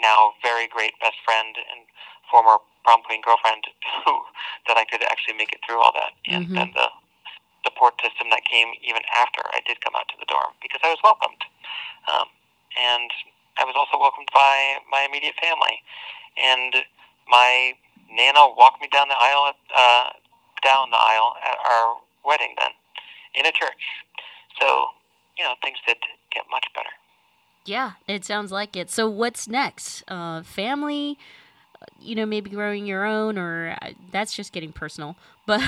now 0.01 0.33
very 0.41 0.67
great 0.67 0.93
best 1.01 1.17
friend 1.25 1.53
and 1.57 1.85
former 2.29 2.57
prom 2.83 3.01
queen 3.03 3.21
girlfriend 3.21 3.63
who 4.05 4.13
that 4.67 4.77
I 4.77 4.85
could 4.85 5.03
actually 5.03 5.35
make 5.35 5.51
it 5.53 5.59
through 5.65 5.79
all 5.81 5.93
that, 5.93 6.13
and 6.27 6.45
mm-hmm. 6.45 6.55
then 6.55 6.71
the 6.73 6.87
support 7.65 7.93
system 8.01 8.29
that 8.33 8.43
came 8.45 8.73
even 8.81 9.01
after 9.13 9.41
I 9.53 9.61
did 9.65 9.81
come 9.81 9.93
out 9.95 10.09
to 10.09 10.17
the 10.19 10.25
dorm 10.25 10.53
because 10.61 10.81
I 10.83 10.89
was 10.89 10.99
welcomed, 11.03 11.41
um, 12.09 12.27
and 12.77 13.09
I 13.57 13.65
was 13.65 13.75
also 13.77 13.99
welcomed 13.99 14.29
by 14.33 14.81
my 14.89 15.05
immediate 15.07 15.35
family, 15.37 15.81
and 16.37 16.85
my 17.29 17.73
nana 18.09 18.49
walked 18.57 18.81
me 18.81 18.89
down 18.91 19.07
the 19.07 19.17
aisle, 19.17 19.53
uh, 19.75 20.09
down 20.63 20.89
the 20.89 20.99
aisle 20.99 21.35
at 21.43 21.57
our 21.61 21.97
wedding 22.25 22.55
then, 22.57 22.73
in 23.35 23.45
a 23.45 23.51
church. 23.51 23.85
So 24.59 24.93
you 25.37 25.43
know 25.43 25.53
things 25.63 25.77
did 25.85 25.97
get 26.33 26.45
much 26.49 26.65
better. 26.73 26.93
Yeah, 27.65 27.93
it 28.07 28.25
sounds 28.25 28.51
like 28.51 28.75
it. 28.75 28.89
So 28.89 29.09
what's 29.09 29.47
next? 29.47 30.03
Uh, 30.07 30.41
family, 30.41 31.17
you 31.99 32.15
know, 32.15 32.25
maybe 32.25 32.49
growing 32.49 32.85
your 32.85 33.05
own, 33.05 33.37
or 33.37 33.77
uh, 33.81 33.91
that's 34.11 34.33
just 34.33 34.53
getting 34.53 34.71
personal. 34.71 35.15
But 35.49 35.65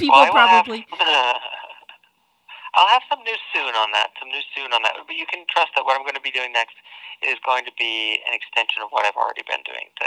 people 0.00 0.16
well, 0.16 0.32
probably. 0.32 0.88
Have, 0.88 1.36
I'll 2.74 2.88
have 2.88 3.04
some 3.06 3.20
news 3.22 3.38
soon 3.52 3.76
on 3.76 3.92
that. 3.92 4.16
Some 4.18 4.32
news 4.32 4.48
soon 4.56 4.72
on 4.72 4.82
that. 4.82 4.96
But 5.06 5.14
you 5.14 5.28
can 5.28 5.44
trust 5.46 5.76
that 5.76 5.84
what 5.84 5.94
I'm 5.94 6.02
going 6.02 6.18
to 6.18 6.24
be 6.24 6.32
doing 6.32 6.56
next 6.56 6.74
is 7.22 7.36
going 7.44 7.68
to 7.68 7.74
be 7.78 8.18
an 8.26 8.32
extension 8.32 8.82
of 8.82 8.90
what 8.90 9.04
I've 9.04 9.14
already 9.14 9.44
been 9.46 9.62
doing. 9.62 9.92
To, 10.02 10.06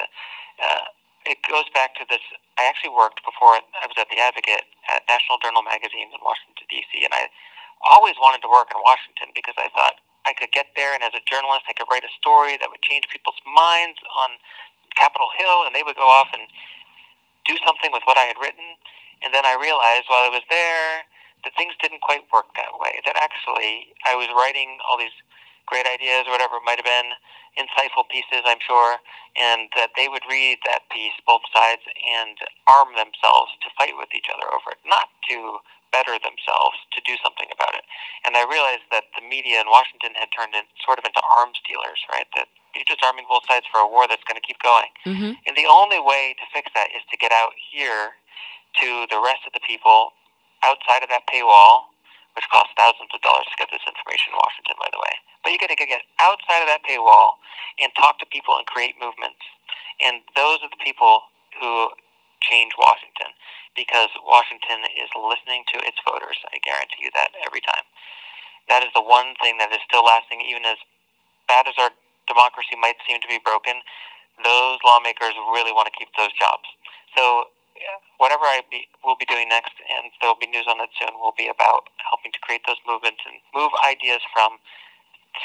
uh, 0.59 0.85
it 1.29 1.39
goes 1.47 1.69
back 1.71 1.95
to 2.01 2.03
this. 2.09 2.23
I 2.57 2.65
actually 2.65 2.91
worked 2.91 3.21
before 3.21 3.61
I 3.61 3.85
was 3.85 3.95
at 4.01 4.09
the 4.09 4.17
Advocate 4.17 4.65
at 4.89 5.05
National 5.07 5.37
Journal 5.39 5.61
magazine 5.61 6.09
in 6.09 6.19
Washington 6.23 6.65
D.C. 6.67 7.05
and 7.05 7.13
I 7.13 7.29
always 7.85 8.17
wanted 8.17 8.41
to 8.47 8.49
work 8.49 8.73
in 8.73 8.79
Washington 8.81 9.29
because 9.37 9.53
I 9.59 9.69
thought 9.69 10.01
I 10.25 10.33
could 10.33 10.51
get 10.51 10.73
there 10.75 10.95
and 10.95 11.03
as 11.05 11.13
a 11.13 11.23
journalist 11.23 11.69
I 11.69 11.75
could 11.77 11.87
write 11.91 12.03
a 12.03 12.13
story 12.17 12.57
that 12.57 12.67
would 12.71 12.81
change 12.81 13.07
people's 13.11 13.37
minds 13.45 14.01
on 14.07 14.41
Capitol 14.97 15.29
Hill, 15.37 15.63
and 15.63 15.73
they 15.77 15.85
would 15.85 15.95
go 15.95 16.09
off 16.09 16.27
and 16.33 16.43
do 17.45 17.55
something 17.63 17.93
with 17.93 18.03
what 18.09 18.17
I 18.17 18.25
had 18.25 18.35
written. 18.41 18.75
And 19.23 19.33
then 19.33 19.45
I 19.45 19.55
realized 19.55 20.09
while 20.09 20.25
I 20.25 20.33
was 20.33 20.45
there 20.49 21.05
that 21.45 21.53
things 21.55 21.77
didn't 21.79 22.01
quite 22.01 22.25
work 22.33 22.49
that 22.57 22.73
way. 22.81 22.99
That 23.05 23.15
actually 23.21 23.93
I 24.05 24.17
was 24.17 24.27
writing 24.33 24.81
all 24.89 24.97
these 24.97 25.15
great 25.65 25.85
ideas 25.85 26.25
or 26.25 26.33
whatever 26.33 26.57
it 26.57 26.65
might 26.65 26.79
have 26.79 26.87
been, 26.87 27.13
insightful 27.59 28.07
pieces, 28.07 28.45
I'm 28.45 28.61
sure, 28.63 28.97
and 29.35 29.67
that 29.75 29.91
they 29.99 30.07
would 30.07 30.23
read 30.29 30.63
that 30.65 30.87
piece, 30.89 31.13
both 31.27 31.43
sides, 31.51 31.83
and 32.05 32.37
arm 32.69 32.95
themselves 32.95 33.51
to 33.65 33.67
fight 33.75 33.97
with 33.97 34.09
each 34.15 34.31
other 34.31 34.47
over 34.53 34.73
it, 34.73 34.81
not 34.87 35.11
to 35.29 35.59
better 35.91 36.15
themselves, 36.19 36.77
to 36.95 36.99
do 37.03 37.19
something 37.19 37.47
about 37.51 37.75
it. 37.75 37.83
And 38.23 38.35
I 38.35 38.47
realized 38.47 38.87
that 38.91 39.11
the 39.15 39.23
media 39.23 39.59
in 39.59 39.67
Washington 39.67 40.15
had 40.15 40.31
turned 40.31 40.55
in, 40.55 40.63
sort 40.83 40.99
of 40.99 41.05
into 41.05 41.21
arms 41.27 41.59
dealers, 41.67 41.99
right? 42.11 42.27
That 42.35 42.47
you're 42.77 42.87
just 42.87 43.01
arming 43.03 43.25
both 43.25 43.43
sides 43.49 43.65
for 43.67 43.81
a 43.81 43.89
war 43.89 44.05
that's 44.05 44.23
going 44.23 44.37
to 44.37 44.45
keep 44.45 44.61
going. 44.61 44.89
Mm-hmm. 45.03 45.33
And 45.45 45.53
the 45.57 45.65
only 45.65 45.99
way 45.99 46.37
to 46.37 46.45
fix 46.53 46.69
that 46.77 46.93
is 46.93 47.01
to 47.09 47.17
get 47.17 47.33
out 47.33 47.57
here 47.57 48.15
to 48.81 49.09
the 49.09 49.17
rest 49.17 49.43
of 49.49 49.53
the 49.57 49.63
people 49.65 50.13
outside 50.61 51.01
of 51.01 51.09
that 51.09 51.25
paywall, 51.25 51.89
which 52.37 52.45
costs 52.53 52.73
thousands 52.77 53.09
of 53.13 53.21
dollars 53.25 53.49
to 53.49 53.57
get 53.57 53.73
this 53.73 53.83
information 53.85 54.33
in 54.33 54.37
Washington, 54.37 54.77
by 54.77 54.89
the 54.93 55.01
way. 55.01 55.13
But 55.41 55.53
you 55.53 55.57
got 55.57 55.73
to 55.73 55.79
get 55.79 56.05
outside 56.21 56.61
of 56.61 56.69
that 56.69 56.85
paywall 56.85 57.41
and 57.81 57.89
talk 57.97 58.21
to 58.21 58.27
people 58.29 58.57
and 58.57 58.65
create 58.69 58.97
movements. 59.01 59.41
And 60.01 60.21
those 60.37 60.61
are 60.61 60.69
the 60.69 60.81
people 60.81 61.25
who 61.57 61.89
change 62.41 62.77
Washington 62.77 63.33
because 63.73 64.09
Washington 64.25 64.85
is 64.97 65.09
listening 65.17 65.65
to 65.73 65.77
its 65.85 65.97
voters. 66.05 66.37
I 66.53 66.61
guarantee 66.61 67.09
you 67.09 67.13
that 67.13 67.33
every 67.45 67.61
time. 67.61 67.85
That 68.69 68.83
is 68.83 68.91
the 68.93 69.01
one 69.01 69.33
thing 69.41 69.57
that 69.57 69.71
is 69.71 69.81
still 69.87 70.03
lasting, 70.03 70.43
even 70.43 70.65
as 70.65 70.77
bad 71.47 71.65
as 71.69 71.77
our 71.79 71.93
democracy 72.27 72.75
might 72.79 72.99
seem 73.07 73.19
to 73.21 73.27
be 73.27 73.39
broken, 73.43 73.81
those 74.43 74.77
lawmakers 74.85 75.33
really 75.51 75.71
want 75.71 75.89
to 75.89 75.95
keep 75.97 76.11
those 76.15 76.31
jobs. 76.37 76.67
So 77.15 77.49
whatever 78.17 78.43
I 78.43 78.61
be, 78.69 78.87
will 79.03 79.15
be 79.17 79.25
doing 79.25 79.49
next, 79.49 79.73
and 79.89 80.11
there 80.21 80.29
will 80.29 80.39
be 80.39 80.47
news 80.47 80.65
on 80.67 80.79
it 80.81 80.89
soon, 80.99 81.17
will 81.19 81.33
be 81.37 81.47
about 81.47 81.89
helping 82.09 82.31
to 82.31 82.39
create 82.39 82.61
those 82.67 82.77
movements 82.87 83.21
and 83.25 83.35
move 83.55 83.71
ideas 83.85 84.21
from 84.33 84.57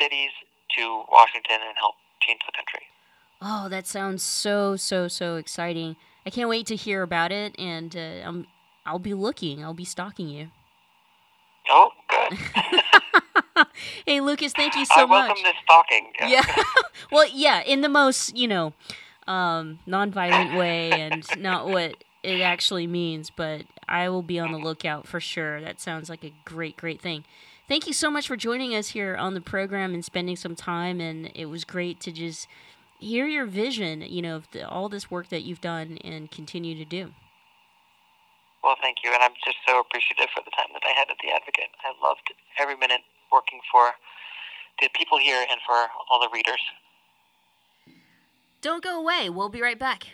cities 0.00 0.30
to 0.76 1.04
Washington 1.10 1.60
and 1.66 1.76
help 1.78 1.96
change 2.20 2.40
the 2.46 2.52
country. 2.52 2.86
Oh, 3.40 3.68
that 3.68 3.86
sounds 3.86 4.22
so 4.22 4.76
so 4.76 5.08
so 5.08 5.36
exciting! 5.36 5.96
I 6.24 6.30
can't 6.30 6.48
wait 6.48 6.66
to 6.66 6.76
hear 6.76 7.02
about 7.02 7.32
it, 7.32 7.58
and 7.58 7.94
uh, 7.96 8.22
I'm 8.24 8.46
I'll 8.86 9.00
be 9.00 9.14
looking. 9.14 9.64
I'll 9.64 9.74
be 9.74 9.84
stalking 9.84 10.28
you. 10.28 10.50
Oh, 11.68 11.90
good. 12.08 12.38
hey, 14.06 14.20
Lucas, 14.20 14.52
thank 14.52 14.74
you 14.74 14.84
so 14.84 14.92
I 14.96 15.04
welcome 15.04 15.42
much. 15.42 15.42
this 15.42 15.54
talking. 15.68 16.12
Yeah. 16.20 16.44
well, 17.12 17.26
yeah, 17.32 17.62
in 17.62 17.80
the 17.80 17.88
most, 17.88 18.36
you 18.36 18.48
know, 18.48 18.72
um, 19.26 19.78
non-violent 19.86 20.56
way 20.56 20.90
and 20.90 21.24
not 21.38 21.66
what 21.66 22.04
it 22.22 22.40
actually 22.40 22.86
means, 22.86 23.30
but 23.30 23.62
I 23.88 24.08
will 24.08 24.22
be 24.22 24.38
on 24.38 24.52
the 24.52 24.58
lookout 24.58 25.06
for 25.06 25.20
sure. 25.20 25.60
That 25.60 25.80
sounds 25.80 26.08
like 26.08 26.24
a 26.24 26.32
great, 26.44 26.76
great 26.76 27.00
thing. 27.00 27.24
Thank 27.68 27.86
you 27.86 27.92
so 27.92 28.10
much 28.10 28.26
for 28.26 28.36
joining 28.36 28.74
us 28.74 28.88
here 28.88 29.16
on 29.16 29.34
the 29.34 29.40
program 29.40 29.94
and 29.94 30.04
spending 30.04 30.36
some 30.36 30.56
time. 30.56 31.00
And 31.00 31.30
it 31.34 31.46
was 31.46 31.64
great 31.64 32.00
to 32.00 32.12
just 32.12 32.46
hear 32.98 33.26
your 33.26 33.46
vision, 33.46 34.02
you 34.02 34.22
know, 34.22 34.36
of 34.36 34.50
the, 34.52 34.68
all 34.68 34.88
this 34.88 35.10
work 35.10 35.28
that 35.28 35.42
you've 35.42 35.60
done 35.60 35.98
and 36.04 36.30
continue 36.30 36.76
to 36.76 36.84
do. 36.84 37.12
Well, 38.62 38.76
thank 38.80 39.02
you, 39.02 39.10
and 39.12 39.20
I'm 39.22 39.34
just 39.44 39.58
so 39.66 39.80
appreciative 39.80 40.30
for 40.30 40.42
the 40.44 40.54
time 40.54 40.70
that 40.72 40.86
I 40.86 40.94
had 40.94 41.10
at 41.10 41.18
the 41.18 41.34
Advocate. 41.34 41.74
I 41.82 41.90
loved 41.98 42.30
every 42.60 42.76
minute 42.76 43.02
working 43.32 43.60
for 43.70 43.92
the 44.80 44.88
people 44.94 45.18
here 45.18 45.44
and 45.50 45.60
for 45.66 45.74
all 46.10 46.20
the 46.20 46.28
readers. 46.32 46.60
Don't 48.60 48.82
go 48.82 49.00
away. 49.00 49.28
We'll 49.28 49.48
be 49.48 49.60
right 49.60 49.78
back. 49.78 50.08